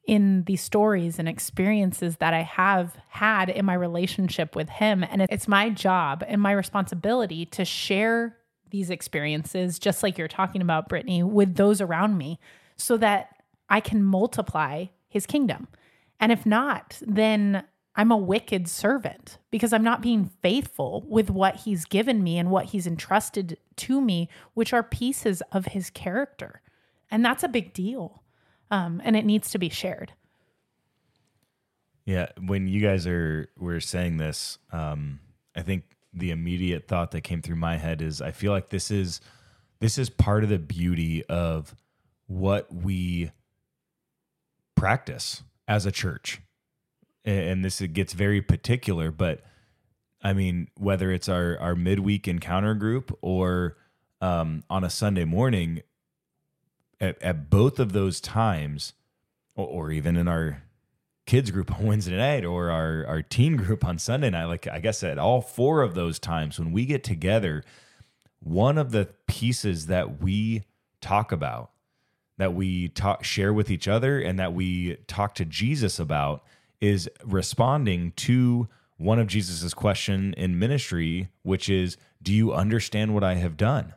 in 0.06 0.44
the 0.44 0.56
stories 0.56 1.20
and 1.20 1.28
experiences 1.28 2.18
that 2.18 2.34
I 2.34 2.44
have 2.44 2.96
had 3.10 3.50
in 3.50 3.66
my 3.66 3.74
relationship 3.74 4.56
with 4.56 4.70
him 4.70 5.04
and 5.04 5.24
it's 5.30 5.48
my 5.48 5.70
job 5.70 6.24
and 6.28 6.42
my 6.42 6.52
responsibility 6.52 7.46
to 7.48 7.66
share 7.66 8.38
these 8.70 8.90
experiences 8.90 9.80
just 9.80 10.04
like 10.04 10.18
you're 10.18 10.28
talking 10.28 10.62
about 10.62 10.88
Brittany 10.88 11.24
with 11.24 11.56
those 11.56 11.82
around 11.82 12.18
me 12.18 12.40
so 12.76 12.96
that 12.98 13.42
I 13.70 13.80
can 13.80 14.04
multiply 14.04 14.86
his 15.10 15.26
kingdom. 15.26 15.68
And 16.20 16.32
if 16.32 16.46
not, 16.46 17.00
then 17.02 17.64
I'm 17.96 18.12
a 18.12 18.18
wicked 18.18 18.68
servant 18.68 19.40
because 19.50 19.74
I'm 19.74 19.84
not 19.84 20.02
being 20.02 20.30
faithful 20.42 21.04
with 21.08 21.32
what 21.32 21.58
he's 21.58 21.86
given 21.86 22.24
me 22.24 22.38
and 22.38 22.52
what 22.52 22.66
he's 22.66 22.86
entrusted 22.86 23.58
to 23.78 24.00
me, 24.00 24.30
which 24.54 24.72
are 24.72 24.84
pieces 24.84 25.42
of 25.52 25.68
his 25.68 25.90
character. 25.90 26.62
And 27.10 27.26
that's 27.26 27.44
a 27.44 27.48
big 27.48 27.74
deal. 27.74 28.24
Um, 28.70 29.02
and 29.04 29.16
it 29.16 29.26
needs 29.26 29.50
to 29.52 29.58
be 29.58 29.70
shared. 29.70 30.14
Yeah. 32.06 32.28
When 32.40 32.68
you 32.68 32.82
guys 32.82 33.08
are 33.08 33.50
were 33.58 33.80
saying 33.80 34.18
this, 34.18 34.60
um, 34.72 35.20
I 35.56 35.62
think 35.62 35.84
the 36.14 36.32
immediate 36.32 36.88
thought 36.88 37.12
that 37.12 37.22
came 37.22 37.42
through 37.42 37.56
my 37.56 37.78
head 37.78 38.02
is 38.02 38.22
I 38.22 38.32
feel 38.32 38.52
like 38.52 38.70
this 38.70 38.92
is 38.92 39.22
this 39.80 39.98
is 39.98 40.10
part 40.10 40.44
of 40.44 40.50
the 40.50 40.60
beauty 40.60 41.26
of 41.26 41.76
what 42.28 42.74
we 42.74 43.32
practice 44.76 45.44
as 45.68 45.86
a 45.86 45.92
church. 45.92 46.42
And 47.26 47.64
this 47.64 47.82
gets 47.82 48.14
very 48.14 48.42
particular, 48.42 49.12
but 49.12 49.44
I 50.22 50.34
mean, 50.34 50.70
whether 50.78 51.12
it's 51.12 51.30
our 51.30 51.60
our 51.60 51.76
midweek 51.76 52.28
encounter 52.28 52.74
group 52.74 53.18
or 53.22 53.78
um, 54.22 54.64
on 54.70 54.84
a 54.84 54.90
Sunday 54.90 55.26
morning, 55.26 55.82
at, 57.00 57.22
at 57.22 57.50
both 57.50 57.80
of 57.80 57.94
those 57.94 58.20
times, 58.20 58.94
or, 59.56 59.68
or, 59.68 59.92
even 59.92 60.18
in 60.18 60.28
our 60.28 60.64
kids 61.28 61.52
group 61.52 61.72
on 61.80 61.86
Wednesday 61.86 62.18
night 62.18 62.44
or 62.46 62.72
our 62.72 63.06
our 63.08 63.22
teen 63.22 63.58
group 63.58 63.86
on 63.86 64.00
Sunday 64.00 64.30
night, 64.30 64.46
like 64.46 64.68
I 64.68 64.80
guess 64.80 65.04
at 65.04 65.20
all 65.20 65.42
four 65.42 65.82
of 65.82 65.94
those 65.96 66.18
times 66.18 66.58
when 66.58 66.72
we 66.72 66.86
get 66.86 67.04
together, 67.04 67.64
one 68.40 68.78
of 68.78 68.92
the 68.92 69.10
pieces 69.28 69.88
that 69.88 70.22
we 70.22 70.64
talk 71.02 71.32
about, 71.32 71.72
that 72.38 72.54
we 72.54 72.90
talk 72.90 73.24
share 73.24 73.54
with 73.54 73.72
each 73.72 73.88
other, 73.88 74.20
and 74.20 74.40
that 74.40 74.54
we 74.54 74.96
talk 75.08 75.36
to 75.36 75.46
Jesus 75.46 76.00
about 76.00 76.44
is 76.80 77.10
responding 77.26 78.12
to 78.16 78.68
one 78.98 79.20
of 79.20 79.28
Jesus's 79.28 79.74
question 79.74 80.34
in 80.36 80.60
ministry, 80.60 81.30
which 81.44 81.70
is, 81.70 81.98
Do 82.22 82.34
you 82.34 82.54
understand 82.54 83.14
what 83.14 83.24
I 83.24 83.36
have 83.36 83.58
done? 83.58 83.94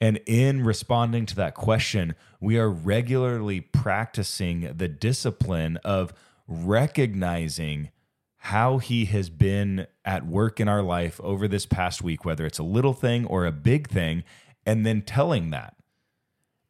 And 0.00 0.18
in 0.26 0.64
responding 0.64 1.26
to 1.26 1.36
that 1.36 1.54
question, 1.54 2.14
we 2.40 2.58
are 2.58 2.70
regularly 2.70 3.60
practicing 3.60 4.72
the 4.74 4.88
discipline 4.88 5.76
of 5.84 6.14
recognizing 6.48 7.90
how 8.38 8.78
he 8.78 9.04
has 9.04 9.28
been 9.28 9.86
at 10.02 10.26
work 10.26 10.58
in 10.58 10.68
our 10.68 10.82
life 10.82 11.20
over 11.22 11.46
this 11.46 11.66
past 11.66 12.00
week, 12.02 12.24
whether 12.24 12.46
it's 12.46 12.58
a 12.58 12.62
little 12.62 12.94
thing 12.94 13.26
or 13.26 13.44
a 13.44 13.52
big 13.52 13.88
thing, 13.88 14.24
and 14.64 14.86
then 14.86 15.02
telling 15.02 15.50
that 15.50 15.74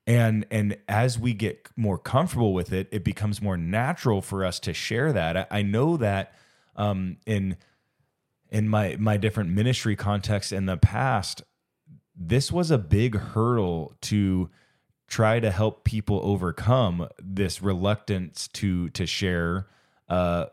and 0.07 0.47
and 0.51 0.77
as 0.89 1.19
we 1.19 1.35
get 1.35 1.69
more 1.77 1.99
comfortable 1.99 2.53
with 2.55 2.73
it 2.73 2.89
it 2.91 3.05
becomes 3.05 3.43
more 3.43 3.57
natural 3.57 4.23
for 4.23 4.45
us 4.45 4.61
to 4.61 4.73
share 4.73 5.13
that 5.13 5.37
i, 5.37 5.47
I 5.59 5.63
know 5.63 5.97
that 5.99 6.33
Um, 6.77 7.17
in 7.27 7.57
in 8.49 8.69
my 8.69 8.97
my 8.99 9.19
different 9.19 9.51
ministry 9.51 9.97
contexts 9.97 10.53
in 10.53 10.67
the 10.67 10.77
past, 10.77 11.43
this 12.17 12.51
was 12.53 12.71
a 12.71 12.79
big 12.79 13.17
hurdle 13.17 13.95
to 14.03 14.49
try 15.09 15.41
to 15.41 15.51
help 15.51 15.85
people 15.85 16.21
overcome 16.23 17.09
this 17.19 17.61
reluctance 17.63 18.49
to 18.49 18.89
to 18.91 19.07
share 19.07 19.67
uh, 20.09 20.47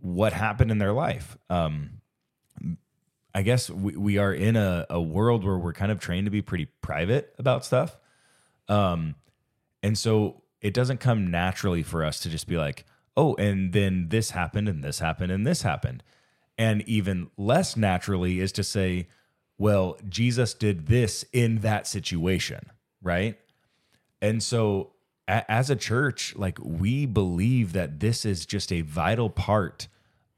what 0.00 0.32
happened 0.32 0.70
in 0.70 0.78
their 0.78 0.92
life. 0.92 1.36
Um, 1.50 2.00
I 3.34 3.42
guess 3.42 3.68
we, 3.70 3.96
we 3.96 4.18
are 4.18 4.32
in 4.32 4.56
a, 4.56 4.86
a 4.88 5.00
world 5.00 5.44
where 5.44 5.58
we're 5.58 5.74
kind 5.74 5.90
of 5.92 5.98
trained 5.98 6.26
to 6.26 6.30
be 6.30 6.42
pretty 6.42 6.66
private 6.80 7.34
about 7.38 7.64
stuff. 7.64 7.98
Um, 8.68 9.14
and 9.82 9.96
so 9.98 10.42
it 10.60 10.74
doesn't 10.74 11.00
come 11.00 11.30
naturally 11.30 11.82
for 11.82 12.04
us 12.04 12.20
to 12.20 12.28
just 12.28 12.46
be 12.46 12.56
like, 12.56 12.84
oh, 13.16 13.34
and 13.36 13.72
then 13.72 14.08
this 14.08 14.30
happened 14.30 14.68
and 14.68 14.82
this 14.82 14.98
happened 14.98 15.32
and 15.32 15.46
this 15.46 15.62
happened. 15.62 16.02
And 16.58 16.82
even 16.88 17.30
less 17.36 17.76
naturally 17.76 18.40
is 18.40 18.52
to 18.52 18.64
say, 18.64 19.08
well, 19.58 19.98
Jesus 20.08 20.54
did 20.54 20.86
this 20.86 21.24
in 21.32 21.60
that 21.60 21.86
situation, 21.86 22.70
right? 23.02 23.38
And 24.20 24.42
so 24.42 24.92
a- 25.28 25.50
as 25.50 25.70
a 25.70 25.76
church, 25.76 26.34
like 26.36 26.58
we 26.62 27.06
believe 27.06 27.72
that 27.72 28.00
this 28.00 28.24
is 28.24 28.46
just 28.46 28.72
a 28.72 28.82
vital 28.82 29.30
part 29.30 29.88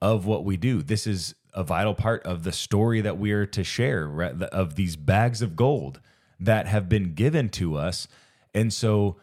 of 0.01 0.27
what 0.27 0.45
we 0.45 0.57
do. 0.57 0.83
This 0.83 1.07
is 1.07 1.35
a 1.55 1.65
vital 1.65 1.95
part 1.95 2.23
of 2.25 2.45
the 2.45 2.53
story 2.53 3.01
that 3.01 3.19
we 3.19 3.33
are 3.33 3.47
to 3.47 3.65
share, 3.65 4.07
right? 4.07 4.41
Of 4.43 4.77
these 4.77 4.97
bags 4.97 5.43
of 5.43 5.57
gold 5.57 6.01
that 6.39 6.67
have 6.67 6.89
been 6.89 7.15
given 7.15 7.49
to 7.51 7.77
us. 7.77 8.09
And 8.55 8.73
so 8.73 9.17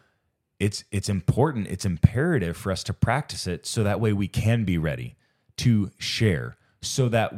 it's 0.59 0.83
it's 0.91 1.09
important, 1.09 1.67
it's 1.67 1.85
imperative 1.85 2.55
for 2.55 2.71
us 2.71 2.83
to 2.85 2.93
practice 2.93 3.47
it 3.47 3.65
so 3.65 3.83
that 3.83 3.99
way 3.99 4.13
we 4.13 4.27
can 4.27 4.63
be 4.63 4.77
ready 4.77 5.15
to 5.57 5.91
share 5.97 6.57
so 6.81 7.09
that 7.09 7.33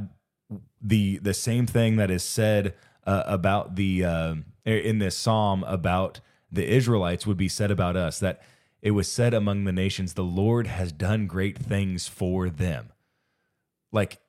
the 0.82 1.18
the 1.20 1.34
same 1.34 1.66
thing 1.66 1.98
that 1.98 2.12
is 2.12 2.24
said 2.24 2.74
uh, 3.06 3.24
about 3.26 3.76
the 3.76 4.04
uh, 4.04 4.36
in 4.66 5.00
this 5.00 5.18
psalm 5.18 5.64
about 5.64 6.20
the 6.52 6.68
Israelites 6.68 7.26
would 7.26 7.38
be 7.38 7.50
said 7.50 7.72
about 7.72 7.96
us 7.96 8.20
that 8.20 8.42
it 8.82 8.92
was 8.92 9.12
said 9.12 9.34
among 9.34 9.64
the 9.64 9.72
nations 9.72 10.14
the 10.14 10.24
Lord 10.24 10.68
has 10.68 10.92
done 10.92 11.28
great 11.28 11.58
things 11.58 12.08
for 12.08 12.50
them 12.50 12.92
like 13.92 14.20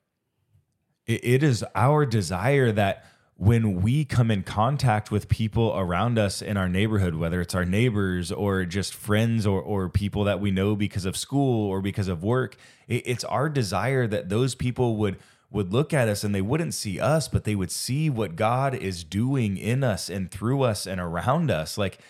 it, 1.07 1.25
it 1.25 1.43
is 1.43 1.65
our 1.75 2.07
desire 2.07 2.73
that 2.73 3.05
when 3.39 3.81
we 3.83 4.05
come 4.05 4.33
in 4.33 4.43
contact 4.43 5.13
with 5.13 5.29
people 5.29 5.73
around 5.77 6.19
us 6.19 6.43
in 6.43 6.57
our 6.57 6.69
neighborhood, 6.69 7.15
whether 7.15 7.41
it's 7.41 7.55
our 7.55 7.65
neighbors 7.65 8.33
or 8.33 8.65
just 8.65 8.93
friends 8.93 9.47
or, 9.47 9.63
or 9.63 9.89
people 9.89 10.25
that 10.25 10.41
we 10.41 10.51
know 10.51 10.75
because 10.75 11.05
of 11.05 11.17
school 11.17 11.69
or 11.69 11.81
because 11.81 12.09
of 12.09 12.25
work, 12.25 12.57
it, 12.89 13.05
it's 13.07 13.23
our 13.23 13.49
desire 13.49 14.09
that 14.09 14.29
those 14.29 14.55
people 14.57 14.97
would 14.97 15.17
would 15.51 15.73
look 15.73 15.95
at 15.95 16.09
us 16.09 16.25
and 16.25 16.35
they 16.35 16.43
wouldn't 16.43 16.75
see 16.75 17.01
us, 17.01 17.27
but 17.27 17.45
they 17.45 17.55
would 17.55 17.71
see 17.71 18.11
what 18.11 18.37
God 18.37 18.75
is 18.75 19.03
doing 19.03 19.57
in 19.57 19.83
us 19.83 20.11
and 20.11 20.31
through 20.31 20.63
us 20.63 20.87
and 20.87 21.01
around 21.01 21.51
us. 21.51 21.79
Like 21.79 22.01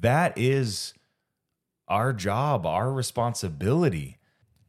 that 0.00 0.36
is 0.36 0.92
our 1.88 2.12
job, 2.12 2.66
our 2.66 2.92
responsibility. 2.92 4.18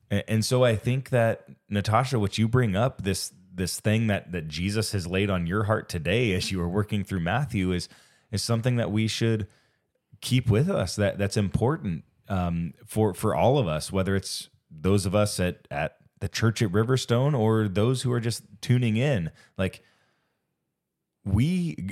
And, 0.10 0.24
and 0.30 0.46
so 0.46 0.64
I 0.64 0.78
think 0.78 1.10
that 1.10 1.50
Natasha, 1.68 2.18
what 2.18 2.38
you 2.38 2.48
bring 2.48 2.74
up, 2.76 3.02
this 3.04 3.34
this 3.56 3.80
thing 3.80 4.08
that 4.08 4.32
that 4.32 4.48
Jesus 4.48 4.92
has 4.92 5.08
laid 5.08 5.30
on 5.30 5.48
your 5.48 5.64
heart 5.64 5.90
today 5.90 6.34
as 6.34 6.52
you 6.52 6.62
are 6.62 6.70
working 6.70 7.04
through 7.04 7.22
Matthew 7.22 7.72
is 7.72 7.90
is 8.32 8.42
something 8.44 8.76
that 8.76 8.92
we 8.92 9.08
should 9.08 9.48
keep 10.22 10.50
with 10.50 10.70
us. 10.70 10.96
That 10.96 11.18
that's 11.18 11.38
important 11.38 12.04
um, 12.28 12.74
for 12.86 13.14
for 13.14 13.36
all 13.36 13.58
of 13.58 13.68
us, 13.68 13.92
whether 13.92 14.16
it's 14.16 14.50
those 14.70 15.06
of 15.06 15.16
us 15.16 15.40
at 15.40 15.68
at 15.72 15.98
the 16.20 16.30
church 16.30 16.62
at 16.62 16.72
Riverstone 16.72 17.38
or 17.38 17.68
those 17.68 18.02
who 18.02 18.12
are 18.12 18.20
just 18.20 18.44
tuning 18.62 18.98
in. 18.98 19.32
Like 19.58 19.82
we, 21.24 21.90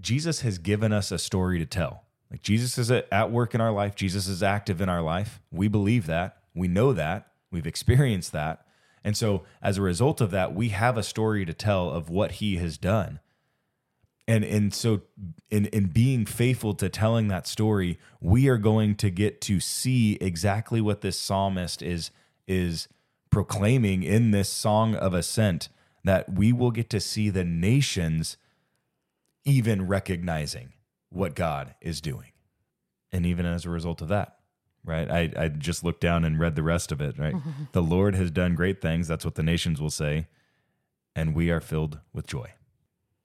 Jesus 0.00 0.40
has 0.40 0.58
given 0.58 0.92
us 0.92 1.10
a 1.10 1.18
story 1.18 1.58
to 1.58 1.66
tell. 1.66 2.04
Like 2.30 2.42
Jesus 2.42 2.78
is 2.78 2.90
at 2.90 3.30
work 3.30 3.54
in 3.54 3.60
our 3.60 3.72
life. 3.72 3.94
Jesus 3.94 4.26
is 4.26 4.42
active 4.42 4.80
in 4.80 4.88
our 4.88 5.02
life. 5.02 5.40
We 5.50 5.68
believe 5.68 6.06
that. 6.06 6.38
We 6.54 6.68
know 6.68 6.92
that. 6.92 7.28
We've 7.50 7.66
experienced 7.66 8.32
that. 8.32 8.66
And 9.04 9.16
so, 9.16 9.42
as 9.60 9.78
a 9.78 9.82
result 9.82 10.20
of 10.20 10.30
that, 10.30 10.54
we 10.54 10.68
have 10.68 10.96
a 10.96 11.02
story 11.02 11.44
to 11.44 11.52
tell 11.52 11.90
of 11.90 12.08
what 12.08 12.32
he 12.32 12.56
has 12.56 12.78
done. 12.78 13.20
And, 14.28 14.44
and 14.44 14.72
so, 14.72 15.02
in, 15.50 15.66
in 15.66 15.86
being 15.86 16.24
faithful 16.24 16.74
to 16.74 16.88
telling 16.88 17.28
that 17.28 17.46
story, 17.46 17.98
we 18.20 18.48
are 18.48 18.58
going 18.58 18.94
to 18.96 19.10
get 19.10 19.40
to 19.42 19.58
see 19.58 20.14
exactly 20.20 20.80
what 20.80 21.00
this 21.00 21.18
psalmist 21.18 21.82
is, 21.82 22.12
is 22.46 22.88
proclaiming 23.30 24.02
in 24.04 24.30
this 24.30 24.48
song 24.48 24.94
of 24.94 25.14
ascent 25.14 25.68
that 26.04 26.32
we 26.32 26.52
will 26.52 26.70
get 26.70 26.90
to 26.90 27.00
see 27.00 27.30
the 27.30 27.44
nations 27.44 28.36
even 29.44 29.88
recognizing 29.88 30.72
what 31.10 31.34
God 31.34 31.74
is 31.80 32.00
doing. 32.00 32.32
And 33.10 33.26
even 33.26 33.46
as 33.46 33.64
a 33.64 33.70
result 33.70 34.00
of 34.00 34.08
that, 34.08 34.36
right? 34.84 35.10
I, 35.10 35.32
I 35.36 35.48
just 35.48 35.84
looked 35.84 36.00
down 36.00 36.24
and 36.24 36.38
read 36.38 36.56
the 36.56 36.62
rest 36.62 36.92
of 36.92 37.00
it, 37.00 37.18
right? 37.18 37.34
the 37.72 37.82
Lord 37.82 38.14
has 38.14 38.30
done 38.30 38.54
great 38.54 38.80
things. 38.80 39.08
That's 39.08 39.24
what 39.24 39.34
the 39.34 39.42
nations 39.42 39.80
will 39.80 39.90
say. 39.90 40.28
And 41.14 41.34
we 41.34 41.50
are 41.50 41.60
filled 41.60 42.00
with 42.12 42.26
joy. 42.26 42.52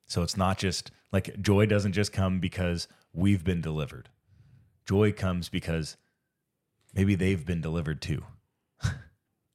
So 0.06 0.24
it's 0.24 0.38
not 0.38 0.58
just 0.58 0.92
like 1.12 1.42
joy 1.42 1.66
doesn't 1.66 1.94
just 1.94 2.12
come 2.12 2.40
because 2.40 2.88
we've 3.14 3.44
been 3.44 3.62
delivered. 3.62 4.10
Joy 4.86 5.12
comes 5.12 5.50
because 5.50 5.98
maybe 6.94 7.16
they've 7.16 7.46
been 7.46 7.62
delivered 7.62 8.02
too. 8.02 8.24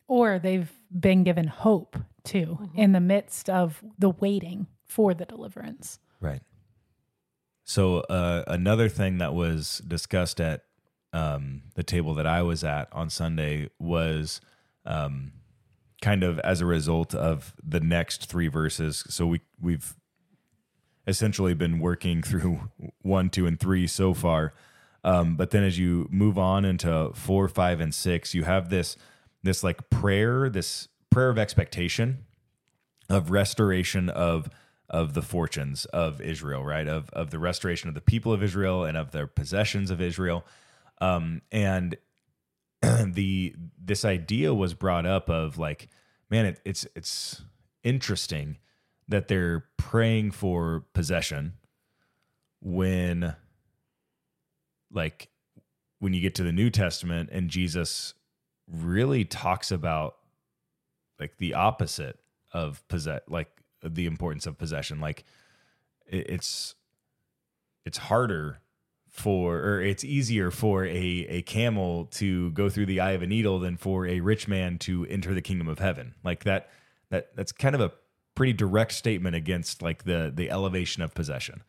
or 0.08 0.38
they've 0.38 0.72
been 0.98 1.24
given 1.24 1.46
hope 1.46 1.96
too 2.24 2.58
mm-hmm. 2.60 2.78
in 2.78 2.92
the 2.92 3.00
midst 3.00 3.48
of 3.48 3.82
the 3.98 4.10
waiting 4.10 4.66
for 4.84 5.14
the 5.14 5.24
deliverance. 5.24 5.98
Right. 6.20 6.42
So 7.64 8.00
uh, 8.00 8.44
another 8.46 8.88
thing 8.88 9.18
that 9.18 9.34
was 9.34 9.78
discussed 9.86 10.40
at 10.40 10.64
um, 11.12 11.62
the 11.74 11.82
table 11.82 12.14
that 12.14 12.26
I 12.26 12.42
was 12.42 12.64
at 12.64 12.88
on 12.92 13.10
Sunday 13.10 13.68
was 13.78 14.40
um, 14.86 15.32
kind 16.00 16.22
of 16.22 16.38
as 16.40 16.60
a 16.60 16.66
result 16.66 17.14
of 17.14 17.54
the 17.62 17.80
next 17.80 18.26
three 18.26 18.48
verses. 18.48 19.04
So 19.08 19.26
we 19.26 19.40
we've 19.60 19.94
essentially 21.06 21.54
been 21.54 21.78
working 21.78 22.22
through 22.24 22.70
one, 23.02 23.30
two, 23.30 23.46
and 23.46 23.58
three 23.58 23.86
so 23.86 24.14
far. 24.14 24.52
Um, 25.04 25.36
but 25.36 25.50
then 25.50 25.64
as 25.64 25.78
you 25.78 26.08
move 26.10 26.38
on 26.38 26.64
into 26.64 27.10
four, 27.14 27.48
five, 27.48 27.80
and 27.80 27.94
six, 27.94 28.34
you 28.34 28.44
have 28.44 28.70
this 28.70 28.96
this 29.42 29.64
like 29.64 29.90
prayer, 29.90 30.48
this 30.48 30.88
prayer 31.10 31.28
of 31.28 31.38
expectation 31.38 32.24
of 33.12 33.30
restoration 33.30 34.08
of 34.08 34.48
of 34.88 35.14
the 35.14 35.22
fortunes 35.22 35.84
of 35.86 36.20
Israel, 36.20 36.64
right? 36.64 36.86
Of 36.88 37.10
of 37.10 37.30
the 37.30 37.38
restoration 37.38 37.88
of 37.88 37.94
the 37.94 38.00
people 38.00 38.32
of 38.32 38.42
Israel 38.42 38.84
and 38.84 38.96
of 38.96 39.12
their 39.12 39.26
possessions 39.26 39.90
of 39.90 40.00
Israel. 40.00 40.44
Um, 41.02 41.42
and 41.50 41.96
the 42.80 43.56
this 43.76 44.04
idea 44.04 44.54
was 44.54 44.72
brought 44.72 45.04
up 45.04 45.28
of 45.28 45.58
like, 45.58 45.88
man, 46.30 46.46
it, 46.46 46.60
it's 46.64 46.86
it's 46.94 47.42
interesting 47.82 48.58
that 49.08 49.26
they're 49.26 49.64
praying 49.76 50.30
for 50.30 50.84
possession 50.94 51.54
when 52.60 53.34
like 54.92 55.28
when 55.98 56.14
you 56.14 56.20
get 56.20 56.36
to 56.36 56.44
the 56.44 56.52
New 56.52 56.70
Testament 56.70 57.30
and 57.32 57.50
Jesus 57.50 58.14
really 58.68 59.24
talks 59.24 59.72
about 59.72 60.14
like 61.18 61.36
the 61.38 61.54
opposite 61.54 62.20
of 62.52 62.86
possess 62.86 63.22
like 63.26 63.48
the 63.82 64.06
importance 64.06 64.46
of 64.46 64.56
possession. 64.56 65.00
Like 65.00 65.24
it's 66.06 66.76
it's 67.84 67.98
harder 67.98 68.61
for 69.12 69.58
or 69.58 69.82
it's 69.82 70.04
easier 70.04 70.50
for 70.50 70.86
a 70.86 71.26
a 71.28 71.42
camel 71.42 72.06
to 72.06 72.50
go 72.52 72.70
through 72.70 72.86
the 72.86 72.98
eye 72.98 73.12
of 73.12 73.20
a 73.20 73.26
needle 73.26 73.58
than 73.58 73.76
for 73.76 74.06
a 74.06 74.20
rich 74.20 74.48
man 74.48 74.78
to 74.78 75.04
enter 75.06 75.34
the 75.34 75.42
kingdom 75.42 75.68
of 75.68 75.78
heaven. 75.78 76.14
Like 76.24 76.44
that 76.44 76.70
that 77.10 77.36
that's 77.36 77.52
kind 77.52 77.74
of 77.74 77.82
a 77.82 77.92
pretty 78.34 78.54
direct 78.54 78.92
statement 78.92 79.36
against 79.36 79.82
like 79.82 80.04
the 80.04 80.32
the 80.34 80.50
elevation 80.50 81.02
of 81.02 81.12
possession. 81.12 81.62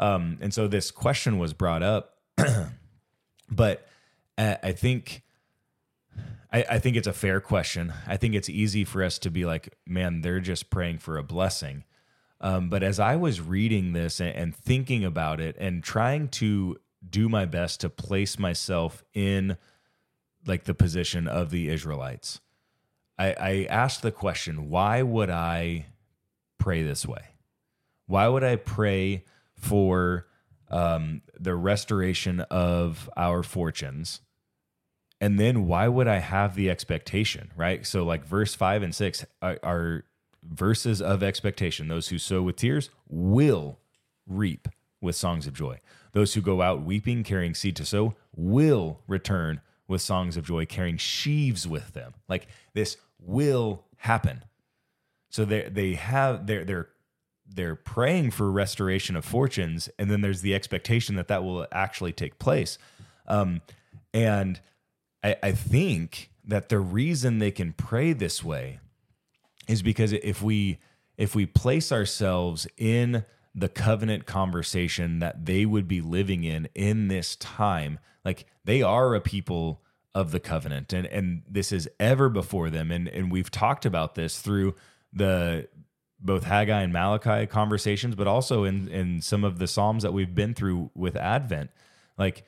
Um 0.00 0.38
and 0.40 0.52
so 0.52 0.66
this 0.66 0.90
question 0.90 1.38
was 1.38 1.52
brought 1.52 1.84
up 1.84 2.18
but 3.50 3.86
i 4.36 4.72
think 4.72 5.22
I, 6.52 6.64
I 6.70 6.78
think 6.80 6.96
it's 6.96 7.06
a 7.06 7.12
fair 7.12 7.40
question. 7.40 7.92
I 8.06 8.16
think 8.16 8.34
it's 8.34 8.48
easy 8.48 8.84
for 8.84 9.04
us 9.04 9.18
to 9.20 9.30
be 9.30 9.44
like 9.44 9.76
man 9.86 10.22
they're 10.22 10.40
just 10.40 10.68
praying 10.68 10.98
for 10.98 11.16
a 11.16 11.22
blessing 11.22 11.84
um, 12.42 12.68
but 12.68 12.82
as 12.82 12.98
I 12.98 13.16
was 13.16 13.40
reading 13.40 13.92
this 13.92 14.20
and, 14.20 14.34
and 14.34 14.56
thinking 14.56 15.04
about 15.04 15.40
it 15.40 15.56
and 15.58 15.82
trying 15.82 16.28
to 16.28 16.76
do 17.08 17.28
my 17.28 17.46
best 17.46 17.80
to 17.80 17.90
place 17.90 18.38
myself 18.38 19.04
in 19.14 19.56
like 20.46 20.64
the 20.64 20.74
position 20.74 21.28
of 21.28 21.50
the 21.50 21.68
Israelites, 21.68 22.40
I, 23.18 23.34
I 23.38 23.66
asked 23.70 24.02
the 24.02 24.10
question, 24.10 24.68
why 24.68 25.02
would 25.02 25.30
I 25.30 25.86
pray 26.58 26.82
this 26.82 27.06
way? 27.06 27.22
Why 28.06 28.26
would 28.28 28.44
I 28.44 28.56
pray 28.56 29.24
for 29.54 30.26
um, 30.68 31.22
the 31.38 31.54
restoration 31.54 32.40
of 32.40 33.08
our 33.16 33.42
fortunes 33.42 34.20
and 35.22 35.38
then 35.38 35.68
why 35.68 35.86
would 35.86 36.08
I 36.08 36.18
have 36.18 36.56
the 36.56 36.68
expectation, 36.68 37.52
right? 37.54 37.86
So, 37.86 38.04
like 38.04 38.24
verse 38.24 38.56
five 38.56 38.82
and 38.82 38.92
six 38.92 39.24
are, 39.40 39.56
are 39.62 40.04
verses 40.42 41.00
of 41.00 41.22
expectation. 41.22 41.88
Those 41.88 42.08
who 42.08 42.18
sow 42.18 42.42
with 42.42 42.56
tears 42.56 42.90
will 43.08 43.78
reap 44.26 44.68
with 45.00 45.16
songs 45.16 45.46
of 45.46 45.54
joy. 45.54 45.80
Those 46.12 46.34
who 46.34 46.40
go 46.40 46.62
out 46.62 46.82
weeping, 46.82 47.24
carrying 47.24 47.54
seed 47.54 47.76
to 47.76 47.84
sow, 47.84 48.14
will 48.34 49.00
return 49.06 49.60
with 49.88 50.00
songs 50.00 50.36
of 50.36 50.44
joy, 50.44 50.66
carrying 50.66 50.96
sheaves 50.96 51.66
with 51.66 51.92
them. 51.92 52.14
Like 52.28 52.46
this 52.74 52.96
will 53.18 53.84
happen. 53.96 54.44
So 55.30 55.44
they 55.44 55.68
they 55.68 55.94
have 55.94 56.46
they're 56.46 56.64
they're 56.64 56.88
they're 57.54 57.76
praying 57.76 58.30
for 58.30 58.50
restoration 58.50 59.16
of 59.16 59.24
fortunes, 59.24 59.88
and 59.98 60.10
then 60.10 60.20
there's 60.20 60.42
the 60.42 60.54
expectation 60.54 61.16
that 61.16 61.28
that 61.28 61.44
will 61.44 61.66
actually 61.72 62.12
take 62.12 62.38
place. 62.38 62.78
Um, 63.26 63.60
and 64.14 64.60
I, 65.22 65.36
I 65.42 65.52
think 65.52 66.30
that 66.44 66.68
the 66.68 66.78
reason 66.78 67.38
they 67.38 67.50
can 67.50 67.72
pray 67.72 68.12
this 68.12 68.42
way 68.42 68.80
is 69.68 69.82
because 69.82 70.12
if 70.12 70.42
we 70.42 70.78
if 71.16 71.34
we 71.34 71.46
place 71.46 71.92
ourselves 71.92 72.66
in 72.76 73.24
the 73.54 73.68
covenant 73.68 74.26
conversation 74.26 75.18
that 75.18 75.44
they 75.44 75.66
would 75.66 75.86
be 75.86 76.00
living 76.00 76.44
in 76.44 76.68
in 76.74 77.08
this 77.08 77.36
time 77.36 77.98
like 78.24 78.46
they 78.64 78.82
are 78.82 79.14
a 79.14 79.20
people 79.20 79.82
of 80.14 80.30
the 80.30 80.40
covenant 80.40 80.92
and 80.92 81.06
and 81.06 81.42
this 81.48 81.72
is 81.72 81.88
ever 81.98 82.28
before 82.28 82.70
them. 82.70 82.90
And 82.90 83.08
and 83.08 83.30
we've 83.30 83.50
talked 83.50 83.86
about 83.86 84.14
this 84.14 84.40
through 84.40 84.74
the 85.12 85.68
both 86.20 86.44
Haggai 86.44 86.82
and 86.82 86.92
Malachi 86.92 87.46
conversations 87.46 88.14
but 88.14 88.26
also 88.26 88.64
in 88.64 88.88
in 88.88 89.20
some 89.22 89.44
of 89.44 89.58
the 89.58 89.66
psalms 89.66 90.02
that 90.02 90.12
we've 90.12 90.34
been 90.34 90.54
through 90.54 90.90
with 90.94 91.16
advent. 91.16 91.70
Like 92.18 92.44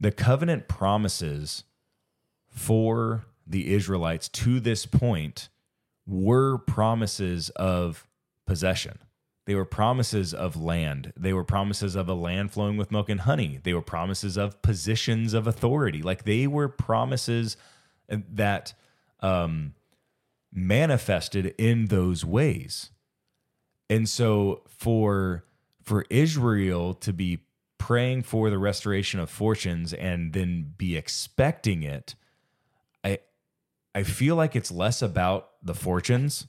the 0.00 0.10
covenant 0.10 0.66
promises 0.66 1.64
for 2.48 3.24
the 3.46 3.72
Israelites 3.72 4.28
to 4.28 4.58
this 4.60 4.86
point 4.86 5.48
were 6.10 6.58
promises 6.58 7.50
of 7.50 8.06
possession. 8.46 8.98
They 9.46 9.54
were 9.54 9.64
promises 9.64 10.34
of 10.34 10.60
land. 10.60 11.12
They 11.16 11.32
were 11.32 11.44
promises 11.44 11.94
of 11.94 12.08
a 12.08 12.14
land 12.14 12.52
flowing 12.52 12.76
with 12.76 12.90
milk 12.90 13.08
and 13.08 13.20
honey. 13.20 13.60
They 13.62 13.72
were 13.72 13.82
promises 13.82 14.36
of 14.36 14.60
positions 14.60 15.34
of 15.34 15.46
authority. 15.46 16.02
Like 16.02 16.24
they 16.24 16.46
were 16.46 16.68
promises 16.68 17.56
that 18.08 18.74
um, 19.20 19.74
manifested 20.52 21.54
in 21.58 21.86
those 21.86 22.24
ways. 22.24 22.90
And 23.88 24.08
so 24.08 24.62
for 24.68 25.44
for 25.82 26.04
Israel 26.10 26.94
to 26.94 27.12
be 27.12 27.40
praying 27.78 28.22
for 28.22 28.50
the 28.50 28.58
restoration 28.58 29.18
of 29.18 29.30
fortunes 29.30 29.92
and 29.92 30.32
then 30.32 30.74
be 30.76 30.96
expecting 30.96 31.82
it, 31.82 32.14
I 33.02 33.18
I 33.94 34.02
feel 34.02 34.36
like 34.36 34.54
it's 34.54 34.70
less 34.70 35.02
about 35.02 35.50
the 35.62 35.74
fortunes 35.74 36.46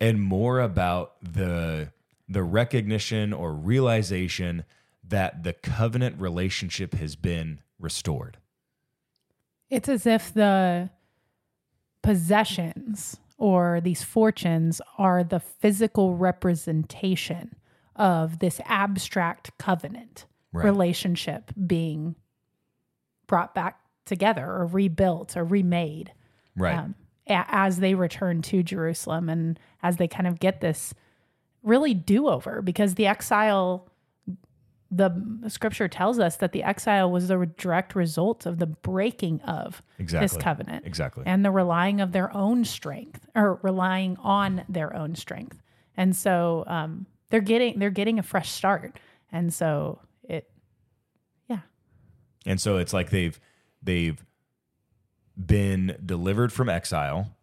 and 0.00 0.20
more 0.20 0.60
about 0.60 1.14
the 1.22 1.92
the 2.28 2.42
recognition 2.42 3.32
or 3.32 3.52
realization 3.52 4.64
that 5.06 5.42
the 5.42 5.52
covenant 5.52 6.18
relationship 6.18 6.94
has 6.94 7.16
been 7.16 7.60
restored. 7.78 8.38
It's 9.68 9.88
as 9.90 10.06
if 10.06 10.32
the 10.32 10.88
possessions 12.02 13.18
or 13.36 13.80
these 13.82 14.02
fortunes 14.02 14.80
are 14.98 15.22
the 15.24 15.40
physical 15.40 16.16
representation 16.16 17.56
of 17.96 18.38
this 18.38 18.60
abstract 18.64 19.56
covenant 19.58 20.26
Right. 20.52 20.64
relationship 20.66 21.50
being 21.66 22.14
brought 23.26 23.56
back 23.56 23.80
together 24.04 24.46
or 24.46 24.66
rebuilt 24.66 25.36
or 25.36 25.42
remade 25.44 26.12
Right. 26.56 26.76
um, 26.78 26.94
as 27.26 27.78
they 27.78 27.94
return 27.94 28.42
to 28.42 28.62
Jerusalem 28.62 29.28
and 29.28 29.58
as 29.82 29.96
they 29.96 30.06
kind 30.08 30.26
of 30.26 30.38
get 30.40 30.60
this 30.60 30.94
really 31.62 31.94
do 31.94 32.28
over 32.28 32.60
because 32.62 32.94
the 32.96 33.06
exile, 33.06 33.88
the 34.90 35.10
scripture 35.48 35.88
tells 35.88 36.18
us 36.18 36.36
that 36.36 36.52
the 36.52 36.62
exile 36.62 37.10
was 37.10 37.28
the 37.28 37.46
direct 37.56 37.94
result 37.94 38.44
of 38.46 38.58
the 38.58 38.66
breaking 38.66 39.40
of 39.42 39.82
Exactly. 39.98 40.24
this 40.26 40.36
covenant 40.36 40.86
Exactly. 40.86 41.24
and 41.26 41.44
the 41.44 41.50
relying 41.50 42.00
of 42.00 42.12
their 42.12 42.32
own 42.36 42.64
strength 42.64 43.26
or 43.34 43.58
relying 43.62 44.16
on 44.18 44.62
their 44.68 44.94
own 44.94 45.14
strength. 45.14 45.60
And 45.96 46.14
so 46.14 46.64
um, 46.66 47.06
they're 47.30 47.40
getting 47.40 47.78
they're 47.78 47.90
getting 47.90 48.18
a 48.18 48.22
fresh 48.22 48.50
start. 48.50 48.98
And 49.32 49.52
so 49.52 50.00
it, 50.22 50.48
yeah, 51.48 51.60
And 52.46 52.60
so 52.60 52.76
it's 52.76 52.92
like 52.92 53.10
they've 53.10 53.40
they've 53.82 54.22
been 55.36 55.96
delivered 56.04 56.52
from 56.52 56.68
exile, 56.68 57.36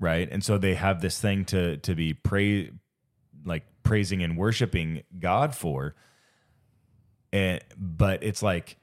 right? 0.00 0.28
And 0.30 0.42
so 0.42 0.58
they 0.58 0.74
have 0.74 1.00
this 1.00 1.20
thing 1.20 1.44
to 1.46 1.76
to 1.78 1.94
be 1.94 2.14
pray 2.14 2.70
like 3.44 3.64
praising 3.82 4.22
and 4.22 4.36
worshiping 4.36 5.02
God 5.18 5.54
for. 5.54 5.94
And 7.32 7.60
but 7.76 8.22
it's 8.22 8.42
like 8.42 8.76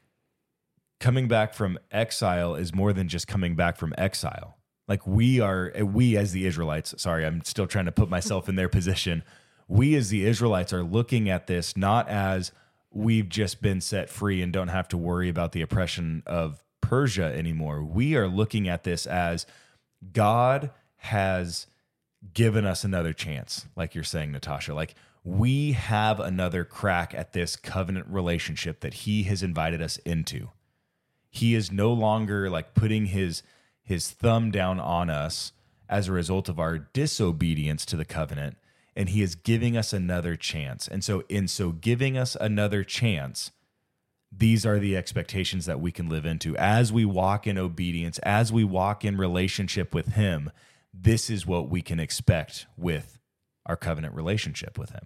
coming 1.00 1.28
back 1.28 1.54
from 1.54 1.78
exile 1.92 2.56
is 2.56 2.74
more 2.74 2.94
than 2.94 3.08
just 3.08 3.28
coming 3.28 3.56
back 3.56 3.78
from 3.78 3.94
exile. 3.98 4.58
Like 4.88 5.06
we 5.08 5.40
are 5.40 5.72
we 5.82 6.18
as 6.18 6.32
the 6.32 6.46
Israelites, 6.46 6.94
sorry, 6.98 7.26
I'm 7.26 7.44
still 7.44 7.68
trying 7.68 7.86
to 7.86 7.92
put 7.92 8.10
myself 8.10 8.48
in 8.48 8.56
their 8.56 8.70
position. 8.70 9.24
We 9.68 9.96
as 9.96 10.10
the 10.10 10.26
Israelites 10.26 10.74
are 10.74 10.84
looking 10.84 11.30
at 11.30 11.48
this 11.48 11.76
not 11.76 12.08
as 12.10 12.52
we've 12.92 13.28
just 13.28 13.62
been 13.62 13.82
set 13.82 14.10
free 14.10 14.42
and 14.42 14.54
don't 14.54 14.68
have 14.68 14.88
to 14.90 14.98
worry 14.98 15.28
about 15.28 15.52
the 15.52 15.62
oppression 15.62 16.22
of 16.26 16.63
Persia 16.84 17.34
anymore. 17.34 17.82
We 17.82 18.16
are 18.16 18.28
looking 18.28 18.68
at 18.68 18.84
this 18.84 19.08
as 19.08 19.46
God 20.12 20.70
has 20.98 21.68
given 22.34 22.66
us 22.66 22.84
another 22.84 23.14
chance, 23.14 23.66
like 23.78 23.96
you're 23.96 24.04
saying, 24.04 24.34
Natasha. 24.34 24.74
Like 24.74 24.96
we 25.24 25.72
have 25.72 26.20
another 26.20 26.66
crack 26.66 27.14
at 27.16 27.32
this 27.32 27.56
covenant 27.56 28.08
relationship 28.10 28.82
that 28.82 28.94
He 28.96 29.24
has 29.24 29.42
invited 29.42 29.82
us 29.82 29.96
into. 30.00 30.50
He 31.30 31.56
is 31.56 31.72
no 31.72 31.94
longer 31.94 32.50
like 32.50 32.74
putting 32.74 33.08
his 33.08 33.44
his 33.82 34.12
thumb 34.12 34.52
down 34.52 34.80
on 34.80 35.10
us 35.10 35.54
as 35.90 36.08
a 36.08 36.14
result 36.14 36.48
of 36.50 36.60
our 36.60 36.78
disobedience 36.78 37.86
to 37.86 37.98
the 37.98 38.06
covenant 38.06 38.58
and 38.96 39.10
he 39.10 39.22
is 39.22 39.36
giving 39.36 39.76
us 39.76 39.94
another 39.94 40.36
chance. 40.36 40.88
And 40.88 41.04
so 41.04 41.24
in 41.30 41.48
so 41.48 41.72
giving 41.72 42.18
us 42.18 42.38
another 42.40 42.84
chance, 42.84 43.52
these 44.36 44.66
are 44.66 44.80
the 44.80 44.98
expectations 44.98 45.66
that 45.66 45.80
we 45.80 45.92
can 45.92 46.10
live 46.10 46.26
into 46.26 46.56
as 46.58 46.92
we 46.92 47.06
walk 47.06 47.46
in 47.46 47.58
obedience, 47.58 48.20
as 48.20 48.52
we 48.52 48.64
walk 48.64 49.06
in 49.06 49.18
relationship 49.18 49.94
with 49.94 50.08
him. 50.14 50.52
This 50.94 51.30
is 51.30 51.46
what 51.46 51.70
we 51.70 51.82
can 51.82 52.00
expect 52.00 52.68
with 52.78 53.20
our 53.66 53.76
covenant 53.76 54.16
relationship 54.16 54.78
with 54.78 54.92
him. 54.92 55.06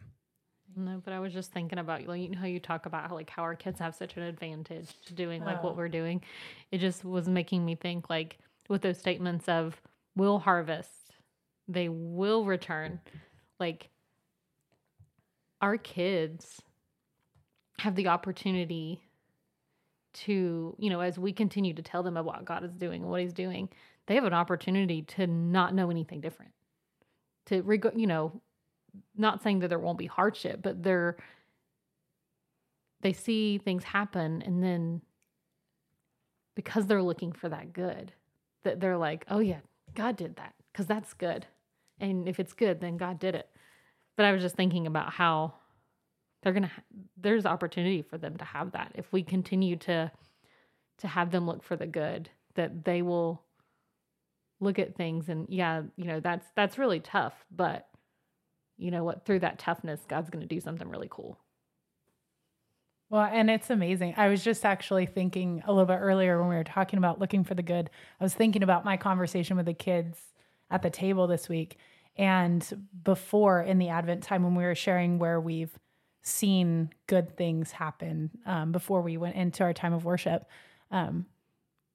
No, 0.76 1.02
but 1.04 1.14
I 1.14 1.20
was 1.20 1.34
just 1.34 1.52
thinking 1.52 1.80
about 1.80 2.06
like 2.06 2.22
you 2.22 2.30
know 2.30 2.38
how 2.38 2.46
you 2.46 2.60
talk 2.60 2.86
about 2.86 3.10
how 3.10 3.16
like 3.16 3.30
how 3.30 3.42
our 3.42 3.56
kids 3.56 3.80
have 3.80 3.96
such 3.96 4.16
an 4.16 4.24
advantage 4.24 4.90
to 5.08 5.14
doing 5.14 5.44
like 5.44 5.64
what 5.64 5.74
oh. 5.74 5.76
we're 5.76 5.90
doing. 5.90 6.22
It 6.72 6.78
just 6.80 7.04
was 7.04 7.28
making 7.28 7.66
me 7.66 7.76
think 7.76 8.10
like 8.10 8.38
with 8.70 8.84
those 8.84 9.00
statements 9.00 9.48
of 9.48 9.82
will 10.16 10.40
harvest, 10.40 11.16
they 11.68 11.90
will 11.90 12.46
return. 12.46 13.00
Like 13.60 13.90
our 15.62 15.78
kids 15.78 16.62
have 17.80 17.96
the 17.96 18.08
opportunity 18.08 19.02
to, 20.26 20.76
you 20.80 20.90
know, 20.90 21.00
as 21.00 21.20
we 21.20 21.32
continue 21.34 21.74
to 21.74 21.82
tell 21.82 22.04
them 22.04 22.18
about 22.18 22.26
what 22.26 22.46
God 22.46 22.64
is 22.64 22.76
doing 22.76 23.02
and 23.02 23.12
what 23.12 23.22
He's 23.22 23.34
doing, 23.34 23.70
they 24.08 24.16
have 24.16 24.24
an 24.24 24.34
opportunity 24.34 25.02
to 25.04 25.28
not 25.28 25.74
know 25.74 25.90
anything 25.90 26.22
different. 26.22 26.52
To, 27.48 27.62
reg- 27.62 27.92
you 27.96 28.08
know, 28.08 28.42
not 29.16 29.44
saying 29.44 29.60
that 29.60 29.70
there 29.70 29.80
won't 29.80 29.98
be 29.98 30.06
hardship, 30.06 30.62
but 30.62 30.84
they're 30.84 31.18
they 33.02 33.14
see 33.14 33.60
things 33.60 33.84
happen 33.84 34.42
and 34.42 34.64
then 34.64 35.02
because 36.56 36.88
they're 36.88 37.04
looking 37.04 37.32
for 37.32 37.48
that 37.48 37.72
good, 37.72 38.12
that 38.64 38.80
they're 38.80 38.98
like, 38.98 39.24
"Oh 39.30 39.40
yeah, 39.40 39.60
God 39.94 40.16
did 40.18 40.36
that 40.38 40.56
cuz 40.74 40.88
that's 40.88 41.14
good." 41.14 41.46
And 42.00 42.28
if 42.28 42.40
it's 42.40 42.54
good, 42.54 42.80
then 42.80 42.98
God 42.98 43.20
did 43.20 43.36
it. 43.36 43.50
But 44.16 44.26
I 44.26 44.32
was 44.32 44.42
just 44.42 44.56
thinking 44.56 44.88
about 44.88 45.14
how 45.14 45.54
they're 46.54 46.64
to 46.64 46.70
ha- 46.70 46.82
there's 47.18 47.46
opportunity 47.46 48.02
for 48.02 48.18
them 48.18 48.38
to 48.38 48.46
have 48.46 48.72
that 48.72 48.92
if 48.96 49.12
we 49.12 49.24
continue 49.24 49.76
to 49.76 50.12
to 51.00 51.08
have 51.08 51.32
them 51.32 51.46
look 51.46 51.64
for 51.64 51.76
the 51.76 51.86
good 51.86 52.30
that 52.56 52.86
they 52.86 53.02
will 53.02 53.44
look 54.60 54.80
at 54.80 54.96
things 54.96 55.30
and 55.30 55.46
yeah, 55.50 55.84
you 55.96 56.06
know, 56.06 56.20
that's 56.20 56.48
that's 56.56 56.78
really 56.78 57.00
tough, 57.00 57.34
but 57.52 57.88
you 58.78 58.92
know 58.92 59.04
what, 59.04 59.26
through 59.26 59.40
that 59.40 59.60
toughness, 59.60 60.02
God's 60.08 60.30
going 60.30 60.48
to 60.48 60.56
do 60.56 60.62
something 60.62 60.88
really 60.88 61.10
cool. 61.10 61.38
Well, 63.10 63.30
and 63.32 63.50
it's 63.50 63.70
amazing. 63.70 64.16
I 64.18 64.28
was 64.28 64.44
just 64.44 64.66
actually 64.66 65.06
thinking 65.06 65.64
a 65.66 65.72
little 65.72 65.86
bit 65.86 66.00
earlier 66.02 66.40
when 66.40 66.50
we 66.50 66.56
were 66.56 66.64
talking 66.64 66.98
about 66.98 67.20
looking 67.20 67.44
for 67.44 67.56
the 67.56 67.64
good. 67.64 67.90
I 68.20 68.24
was 68.24 68.34
thinking 68.34 68.64
about 68.64 68.84
my 68.84 68.98
conversation 68.98 69.56
with 69.56 69.66
the 69.66 69.74
kids 69.74 70.20
at 70.70 70.82
the 70.82 70.90
table 70.90 71.28
this 71.28 71.48
week 71.48 71.78
and 72.18 72.90
before 73.04 73.62
in 73.62 73.78
the 73.78 73.90
Advent 73.90 74.24
time 74.24 74.44
when 74.44 74.56
we 74.56 74.64
were 74.64 74.76
sharing 74.76 75.20
where 75.20 75.40
we've 75.40 75.72
seen 76.22 76.90
good 77.08 77.36
things 77.38 77.72
happen 77.72 78.32
um, 78.46 78.72
before 78.72 79.02
we 79.02 79.18
went 79.18 79.36
into 79.36 79.64
our 79.64 79.74
time 79.74 79.94
of 79.94 80.06
worship. 80.06 80.46
Um, 80.92 81.26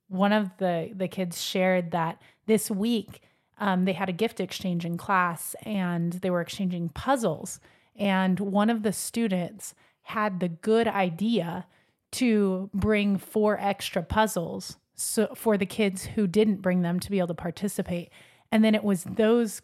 one 0.08 0.32
of 0.32 0.50
the 0.58 0.92
the 0.94 1.08
kids 1.08 1.40
shared 1.40 1.90
that 1.92 2.20
this 2.46 2.70
week 2.70 3.22
um, 3.58 3.84
they 3.84 3.92
had 3.92 4.08
a 4.08 4.12
gift 4.12 4.40
exchange 4.40 4.84
in 4.84 4.96
class 4.96 5.54
and 5.62 6.14
they 6.14 6.30
were 6.30 6.40
exchanging 6.40 6.88
puzzles. 6.90 7.60
And 7.96 8.40
one 8.40 8.70
of 8.70 8.82
the 8.82 8.92
students 8.92 9.74
had 10.02 10.40
the 10.40 10.48
good 10.48 10.88
idea 10.88 11.66
to 12.12 12.70
bring 12.74 13.16
four 13.18 13.58
extra 13.60 14.02
puzzles 14.02 14.76
so 14.94 15.28
for 15.34 15.56
the 15.56 15.66
kids 15.66 16.04
who 16.04 16.26
didn't 16.26 16.62
bring 16.62 16.82
them 16.82 17.00
to 17.00 17.10
be 17.10 17.18
able 17.18 17.28
to 17.28 17.34
participate. 17.34 18.10
And 18.50 18.64
then 18.64 18.74
it 18.74 18.84
was 18.84 19.04
those 19.04 19.62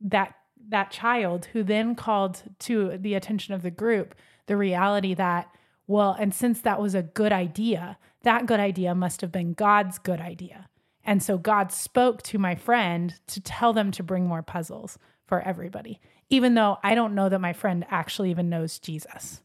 that 0.00 0.34
that 0.68 0.90
child 0.90 1.46
who 1.52 1.62
then 1.62 1.94
called 1.94 2.42
to 2.60 2.96
the 2.98 3.14
attention 3.14 3.54
of 3.54 3.62
the 3.62 3.70
group 3.70 4.14
the 4.46 4.56
reality 4.56 5.14
that 5.14 5.48
well, 5.86 6.16
and 6.18 6.32
since 6.32 6.60
that 6.60 6.80
was 6.80 6.94
a 6.94 7.02
good 7.02 7.32
idea, 7.32 7.98
that 8.22 8.46
good 8.46 8.60
idea 8.60 8.94
must 8.94 9.20
have 9.20 9.32
been 9.32 9.52
God's 9.52 9.98
good 9.98 10.20
idea. 10.20 10.68
And 11.04 11.22
so 11.22 11.36
God 11.36 11.72
spoke 11.72 12.22
to 12.22 12.38
my 12.38 12.54
friend 12.54 13.14
to 13.26 13.40
tell 13.40 13.72
them 13.72 13.90
to 13.92 14.02
bring 14.02 14.26
more 14.26 14.42
puzzles 14.42 14.98
for 15.26 15.40
everybody, 15.42 16.00
even 16.30 16.54
though 16.54 16.78
I 16.82 16.94
don't 16.94 17.14
know 17.14 17.28
that 17.28 17.40
my 17.40 17.52
friend 17.52 17.84
actually 17.90 18.30
even 18.30 18.48
knows 18.48 18.78
Jesus. 18.78 19.41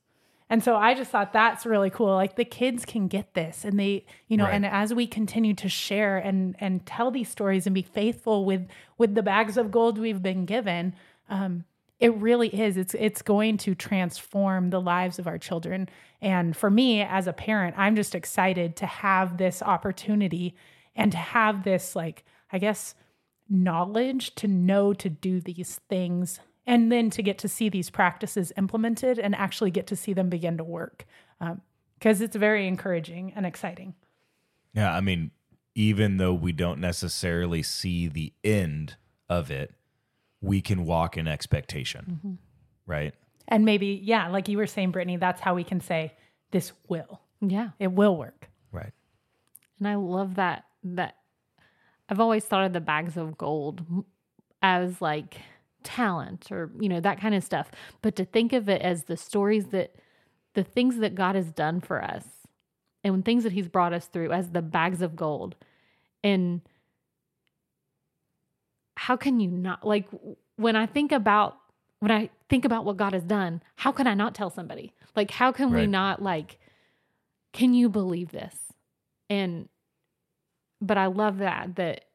And 0.49 0.63
so 0.63 0.75
I 0.75 0.93
just 0.93 1.11
thought 1.11 1.33
that's 1.33 1.65
really 1.65 1.89
cool. 1.89 2.13
Like 2.13 2.35
the 2.35 2.45
kids 2.45 2.85
can 2.85 3.07
get 3.07 3.33
this 3.33 3.65
and 3.65 3.77
they, 3.77 4.05
you 4.27 4.37
know, 4.37 4.45
right. 4.45 4.53
and 4.53 4.65
as 4.65 4.93
we 4.93 5.05
continue 5.05 5.53
to 5.55 5.67
share 5.67 6.17
and 6.17 6.55
and 6.59 6.85
tell 6.85 7.11
these 7.11 7.29
stories 7.29 7.67
and 7.67 7.73
be 7.73 7.81
faithful 7.81 8.45
with 8.45 8.67
with 8.97 9.15
the 9.15 9.23
bags 9.23 9.57
of 9.57 9.71
gold 9.71 9.97
we've 9.97 10.21
been 10.21 10.45
given, 10.45 10.95
um, 11.29 11.65
it 11.99 12.15
really 12.15 12.47
is. 12.47 12.77
It's 12.77 12.93
it's 12.93 13.21
going 13.21 13.57
to 13.57 13.75
transform 13.75 14.69
the 14.69 14.79
lives 14.79 15.19
of 15.19 15.27
our 15.27 15.37
children. 15.37 15.89
And 16.21 16.55
for 16.55 16.69
me 16.69 17.01
as 17.01 17.27
a 17.27 17.33
parent, 17.33 17.75
I'm 17.77 17.95
just 17.95 18.15
excited 18.15 18.77
to 18.77 18.85
have 18.85 19.37
this 19.37 19.61
opportunity 19.61 20.55
and 20.97 21.11
to 21.11 21.17
have 21.17 21.63
this 21.63 21.95
like 21.95 22.25
i 22.51 22.57
guess 22.57 22.95
knowledge 23.47 24.35
to 24.35 24.47
know 24.47 24.91
to 24.91 25.09
do 25.09 25.39
these 25.39 25.79
things 25.87 26.41
and 26.67 26.91
then 26.91 27.09
to 27.09 27.23
get 27.23 27.37
to 27.39 27.47
see 27.47 27.69
these 27.69 27.89
practices 27.89 28.51
implemented 28.57 29.17
and 29.17 29.33
actually 29.33 29.71
get 29.71 29.87
to 29.87 29.95
see 29.95 30.13
them 30.13 30.29
begin 30.29 30.57
to 30.57 30.63
work 30.63 31.05
because 31.39 32.19
um, 32.21 32.25
it's 32.25 32.35
very 32.35 32.67
encouraging 32.67 33.33
and 33.35 33.45
exciting. 33.45 33.95
Yeah 34.73 34.93
i 34.93 35.01
mean 35.01 35.31
even 35.73 36.17
though 36.17 36.33
we 36.33 36.51
don't 36.51 36.79
necessarily 36.79 37.63
see 37.63 38.07
the 38.07 38.33
end 38.43 38.97
of 39.29 39.49
it 39.49 39.73
we 40.41 40.61
can 40.61 40.85
walk 40.85 41.17
in 41.17 41.27
expectation 41.27 42.19
mm-hmm. 42.19 42.33
right? 42.85 43.13
And 43.47 43.63
maybe 43.63 43.99
yeah 44.03 44.27
like 44.27 44.47
you 44.47 44.57
were 44.57 44.67
saying 44.67 44.91
brittany 44.91 45.17
that's 45.17 45.41
how 45.41 45.55
we 45.55 45.63
can 45.63 45.79
say 45.79 46.13
this 46.51 46.71
will. 46.87 47.21
Yeah. 47.41 47.69
It 47.79 47.91
will 47.91 48.15
work. 48.15 48.49
Right. 48.71 48.93
And 49.79 49.87
i 49.87 49.95
love 49.95 50.35
that 50.35 50.65
that 50.83 51.15
I've 52.09 52.19
always 52.19 52.45
thought 52.45 52.65
of 52.65 52.73
the 52.73 52.81
bags 52.81 53.17
of 53.17 53.37
gold 53.37 53.83
as 54.61 55.01
like 55.01 55.37
talent 55.87 56.51
or 56.51 56.69
you 56.79 56.89
know 56.89 56.99
that 56.99 57.19
kind 57.19 57.33
of 57.33 57.43
stuff. 57.43 57.71
But 58.01 58.15
to 58.17 58.25
think 58.25 58.51
of 58.51 58.67
it 58.67 58.81
as 58.81 59.05
the 59.05 59.15
stories 59.15 59.67
that 59.67 59.95
the 60.53 60.63
things 60.63 60.97
that 60.97 61.15
God 61.15 61.35
has 61.35 61.51
done 61.51 61.79
for 61.79 62.03
us 62.03 62.25
and 63.03 63.23
things 63.23 63.43
that 63.43 63.53
he's 63.53 63.69
brought 63.69 63.93
us 63.93 64.07
through 64.07 64.31
as 64.31 64.49
the 64.49 64.61
bags 64.61 65.01
of 65.01 65.15
gold. 65.15 65.55
And 66.23 66.61
how 68.97 69.15
can 69.15 69.39
you 69.39 69.49
not 69.49 69.87
like 69.87 70.07
when 70.57 70.75
I 70.75 70.85
think 70.85 71.11
about 71.11 71.57
when 71.99 72.11
I 72.11 72.29
think 72.49 72.65
about 72.65 72.83
what 72.85 72.97
God 72.97 73.13
has 73.13 73.23
done 73.23 73.61
how 73.75 73.91
can 73.91 74.07
I 74.07 74.13
not 74.13 74.35
tell 74.35 74.49
somebody? 74.49 74.93
Like 75.15 75.31
how 75.31 75.51
can 75.51 75.71
right. 75.71 75.81
we 75.81 75.87
not 75.87 76.21
like 76.21 76.59
can 77.53 77.73
you 77.73 77.87
believe 77.87 78.31
this? 78.31 78.55
And 79.29 79.69
but 80.81 80.97
I 80.97 81.05
love 81.05 81.37
that 81.37 81.75
that 81.75 82.05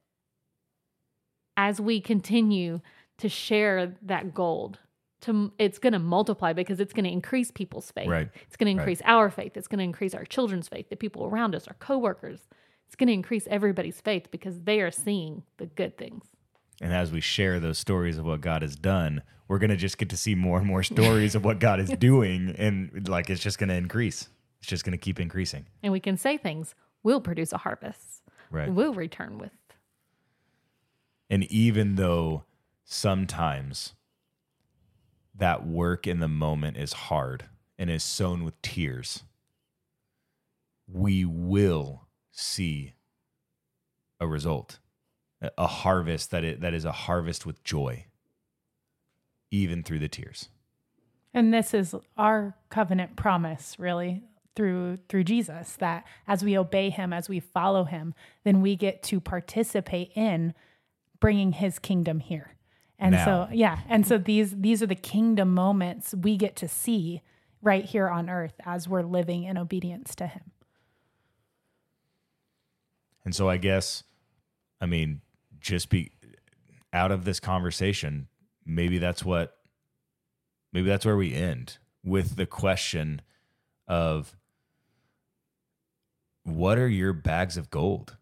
as 1.57 1.81
we 1.81 2.01
continue 2.01 2.81
to 3.23 3.29
share 3.29 3.95
that 4.03 4.35
gold 4.35 4.79
to 5.23 5.53
it's 5.59 5.79
going 5.79 5.93
to 5.93 5.99
multiply 5.99 6.53
because 6.53 6.81
it's 6.81 6.93
going 6.93 7.05
to 7.05 7.11
increase 7.11 7.51
people's 7.51 7.91
faith. 7.91 8.09
Right. 8.09 8.29
It's 8.47 8.57
going 8.57 8.75
to 8.75 8.81
increase 8.81 9.01
right. 9.03 9.13
our 9.13 9.31
faith. 9.31 9.57
It's 9.57 9.69
going 9.69 9.79
to 9.79 9.85
increase 9.85 10.15
our 10.15 10.25
children's 10.25 10.69
faith, 10.69 10.89
the 10.91 10.97
people 10.97 11.25
around 11.25 11.55
us, 11.55 11.69
our 11.69 11.75
coworkers. 11.75 12.41
It's 12.87 12.97
going 12.97 13.07
to 13.07 13.13
increase 13.13 13.47
everybody's 13.49 14.01
faith 14.01 14.31
because 14.31 14.61
they 14.63 14.81
are 14.81 14.91
seeing 14.91 15.45
the 15.59 15.67
good 15.67 15.97
things. 15.97 16.25
And 16.81 16.93
as 16.93 17.13
we 17.13 17.21
share 17.21 17.61
those 17.61 17.79
stories 17.79 18.19
of 18.19 18.27
what 18.27 18.41
God 18.41 18.63
has 18.63 18.75
done, 18.75 19.23
we're 19.47 19.59
going 19.59 19.71
to 19.71 19.77
just 19.77 19.99
get 19.99 20.09
to 20.11 20.17
see 20.17 20.35
more 20.35 20.59
and 20.59 20.67
more 20.67 20.83
stories 20.83 21.35
of 21.35 21.45
what 21.45 21.61
God 21.61 21.79
is 21.81 21.91
doing 21.99 22.55
and 22.59 23.09
like 23.09 23.31
it's 23.31 23.41
just 23.41 23.59
going 23.59 23.69
to 23.69 23.77
increase. 23.77 24.29
It's 24.59 24.69
just 24.69 24.85
going 24.85 24.93
to 24.93 24.99
keep 24.99 25.21
increasing. 25.21 25.67
And 25.83 25.93
we 25.93 26.01
can 26.01 26.17
say 26.17 26.37
things 26.37 26.75
We'll 27.03 27.21
produce 27.21 27.53
a 27.53 27.59
harvest 27.59 28.23
right. 28.51 28.73
will 28.73 28.95
return 28.95 29.39
with. 29.39 29.51
And 31.29 31.45
even 31.45 31.97
though 31.97 32.45
sometimes 32.93 33.95
that 35.35 35.67
work 35.67 36.07
in 36.07 36.21
the 36.21 36.29
moment 36.29 36.77
is 36.77 36.93
hard 36.93 37.45
and 37.79 37.91
is 37.91 38.05
sown 38.05 38.45
with 38.45 38.61
tears, 38.61 39.25
we 40.87 41.25
will 41.25 42.07
see 42.31 42.93
a 44.21 44.27
result, 44.27 44.79
a 45.57 45.67
harvest 45.67 46.31
that 46.31 46.45
it, 46.45 46.61
that 46.61 46.75
is 46.75 46.85
a 46.85 46.93
harvest 46.93 47.47
with 47.47 47.65
joy, 47.65 48.05
even 49.51 49.83
through 49.83 49.99
the 49.99 50.09
tears. 50.09 50.51
And 51.35 51.53
this 51.53 51.73
is 51.73 51.95
our 52.19 52.55
covenant 52.69 53.17
promise, 53.17 53.79
really, 53.79 54.23
through 54.55 54.99
through 55.09 55.25
Jesus 55.25 55.77
that 55.77 56.05
as 56.29 56.45
we 56.45 56.59
obey 56.59 56.91
him 56.91 57.11
as 57.11 57.27
we 57.27 57.41
follow 57.41 57.85
him 57.85 58.13
then 58.45 58.61
we 58.61 58.77
get 58.77 59.03
to 59.03 59.19
participate 59.19 60.13
in 60.15 60.53
bringing 61.21 61.53
his 61.53 61.79
kingdom 61.79 62.21
here 62.21 62.55
and 63.03 63.13
now. 63.13 63.25
so 63.25 63.49
yeah 63.53 63.81
and 63.89 64.07
so 64.07 64.17
these 64.17 64.53
these 64.59 64.83
are 64.83 64.87
the 64.87 64.95
kingdom 64.95 65.53
moments 65.53 66.15
we 66.15 66.37
get 66.37 66.57
to 66.57 66.69
see 66.69 67.23
right 67.61 67.85
here 67.85 68.09
on 68.09 68.31
earth 68.31 68.55
as 68.65 68.89
we're 68.89 69.03
living 69.03 69.45
in 69.45 69.59
obedience 69.59 70.15
to 70.15 70.27
him 70.27 70.53
and 73.25 73.35
so 73.35 73.49
i 73.49 73.57
guess 73.57 74.05
i 74.81 74.87
mean 74.87 75.21
just 75.61 75.91
be 75.91 76.11
out 76.93 77.11
of 77.11 77.25
this 77.25 77.41
conversation 77.41 78.29
maybe 78.65 78.99
that's 78.99 79.25
what 79.25 79.57
maybe 80.73 80.89
that's 80.89 81.05
where 81.05 81.17
we 81.17 81.35
end 81.35 81.79
with 82.05 82.37
the 82.37 82.47
question 82.47 83.21
of 83.87 84.35
what 86.45 86.79
are 86.79 86.89
your 86.89 87.13
bags 87.13 87.57
of 87.57 87.71
gold? 87.71 88.17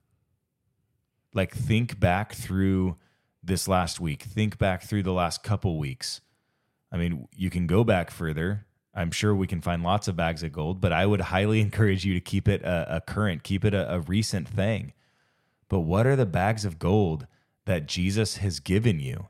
Like, 1.32 1.54
think 1.54 1.98
back 1.98 2.34
through 2.34 2.96
this 3.42 3.68
last 3.68 4.00
week, 4.00 4.22
think 4.22 4.58
back 4.58 4.82
through 4.82 5.02
the 5.02 5.12
last 5.12 5.42
couple 5.42 5.78
weeks. 5.78 6.20
I 6.92 6.96
mean, 6.96 7.28
you 7.34 7.50
can 7.50 7.66
go 7.66 7.84
back 7.84 8.10
further. 8.10 8.66
I'm 8.94 9.10
sure 9.10 9.34
we 9.34 9.46
can 9.46 9.60
find 9.60 9.82
lots 9.82 10.08
of 10.08 10.16
bags 10.16 10.42
of 10.42 10.52
gold, 10.52 10.80
but 10.80 10.92
I 10.92 11.06
would 11.06 11.20
highly 11.20 11.60
encourage 11.60 12.04
you 12.04 12.14
to 12.14 12.20
keep 12.20 12.48
it 12.48 12.62
a, 12.62 12.96
a 12.96 13.00
current, 13.00 13.42
keep 13.42 13.64
it 13.64 13.74
a, 13.74 13.94
a 13.94 14.00
recent 14.00 14.48
thing. 14.48 14.92
But 15.68 15.80
what 15.80 16.06
are 16.06 16.16
the 16.16 16.26
bags 16.26 16.64
of 16.64 16.78
gold 16.78 17.26
that 17.66 17.86
Jesus 17.86 18.38
has 18.38 18.58
given 18.58 18.98
you 18.98 19.28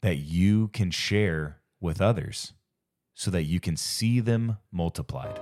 that 0.00 0.16
you 0.16 0.68
can 0.68 0.92
share 0.92 1.58
with 1.80 2.00
others 2.00 2.52
so 3.14 3.30
that 3.32 3.42
you 3.42 3.58
can 3.58 3.76
see 3.76 4.20
them 4.20 4.58
multiplied? 4.70 5.40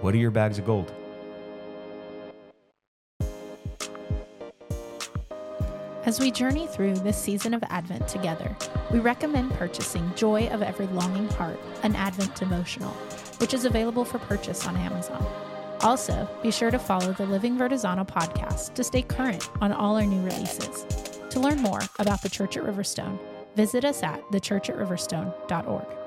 What 0.00 0.14
are 0.14 0.18
your 0.18 0.32
bags 0.32 0.58
of 0.58 0.66
gold? 0.66 0.92
As 6.06 6.20
we 6.20 6.30
journey 6.30 6.66
through 6.66 6.96
this 6.96 7.16
season 7.16 7.54
of 7.54 7.64
Advent 7.70 8.06
together, 8.08 8.54
we 8.92 8.98
recommend 8.98 9.52
purchasing 9.52 10.12
Joy 10.14 10.48
of 10.48 10.60
Every 10.60 10.86
Longing 10.88 11.28
Heart, 11.30 11.58
an 11.82 11.96
Advent 11.96 12.34
devotional, 12.34 12.90
which 13.38 13.54
is 13.54 13.64
available 13.64 14.04
for 14.04 14.18
purchase 14.18 14.66
on 14.66 14.76
Amazon. 14.76 15.26
Also, 15.80 16.28
be 16.42 16.50
sure 16.50 16.70
to 16.70 16.78
follow 16.78 17.14
the 17.14 17.24
Living 17.24 17.56
Vertizontal 17.56 18.06
podcast 18.06 18.74
to 18.74 18.84
stay 18.84 19.00
current 19.00 19.48
on 19.62 19.72
all 19.72 19.96
our 19.96 20.04
new 20.04 20.22
releases. 20.22 20.84
To 21.30 21.40
learn 21.40 21.62
more 21.62 21.80
about 21.98 22.20
the 22.20 22.28
Church 22.28 22.58
at 22.58 22.64
Riverstone, 22.64 23.18
visit 23.56 23.86
us 23.86 24.02
at 24.02 24.20
thechurchatriverstone.org. 24.30 26.03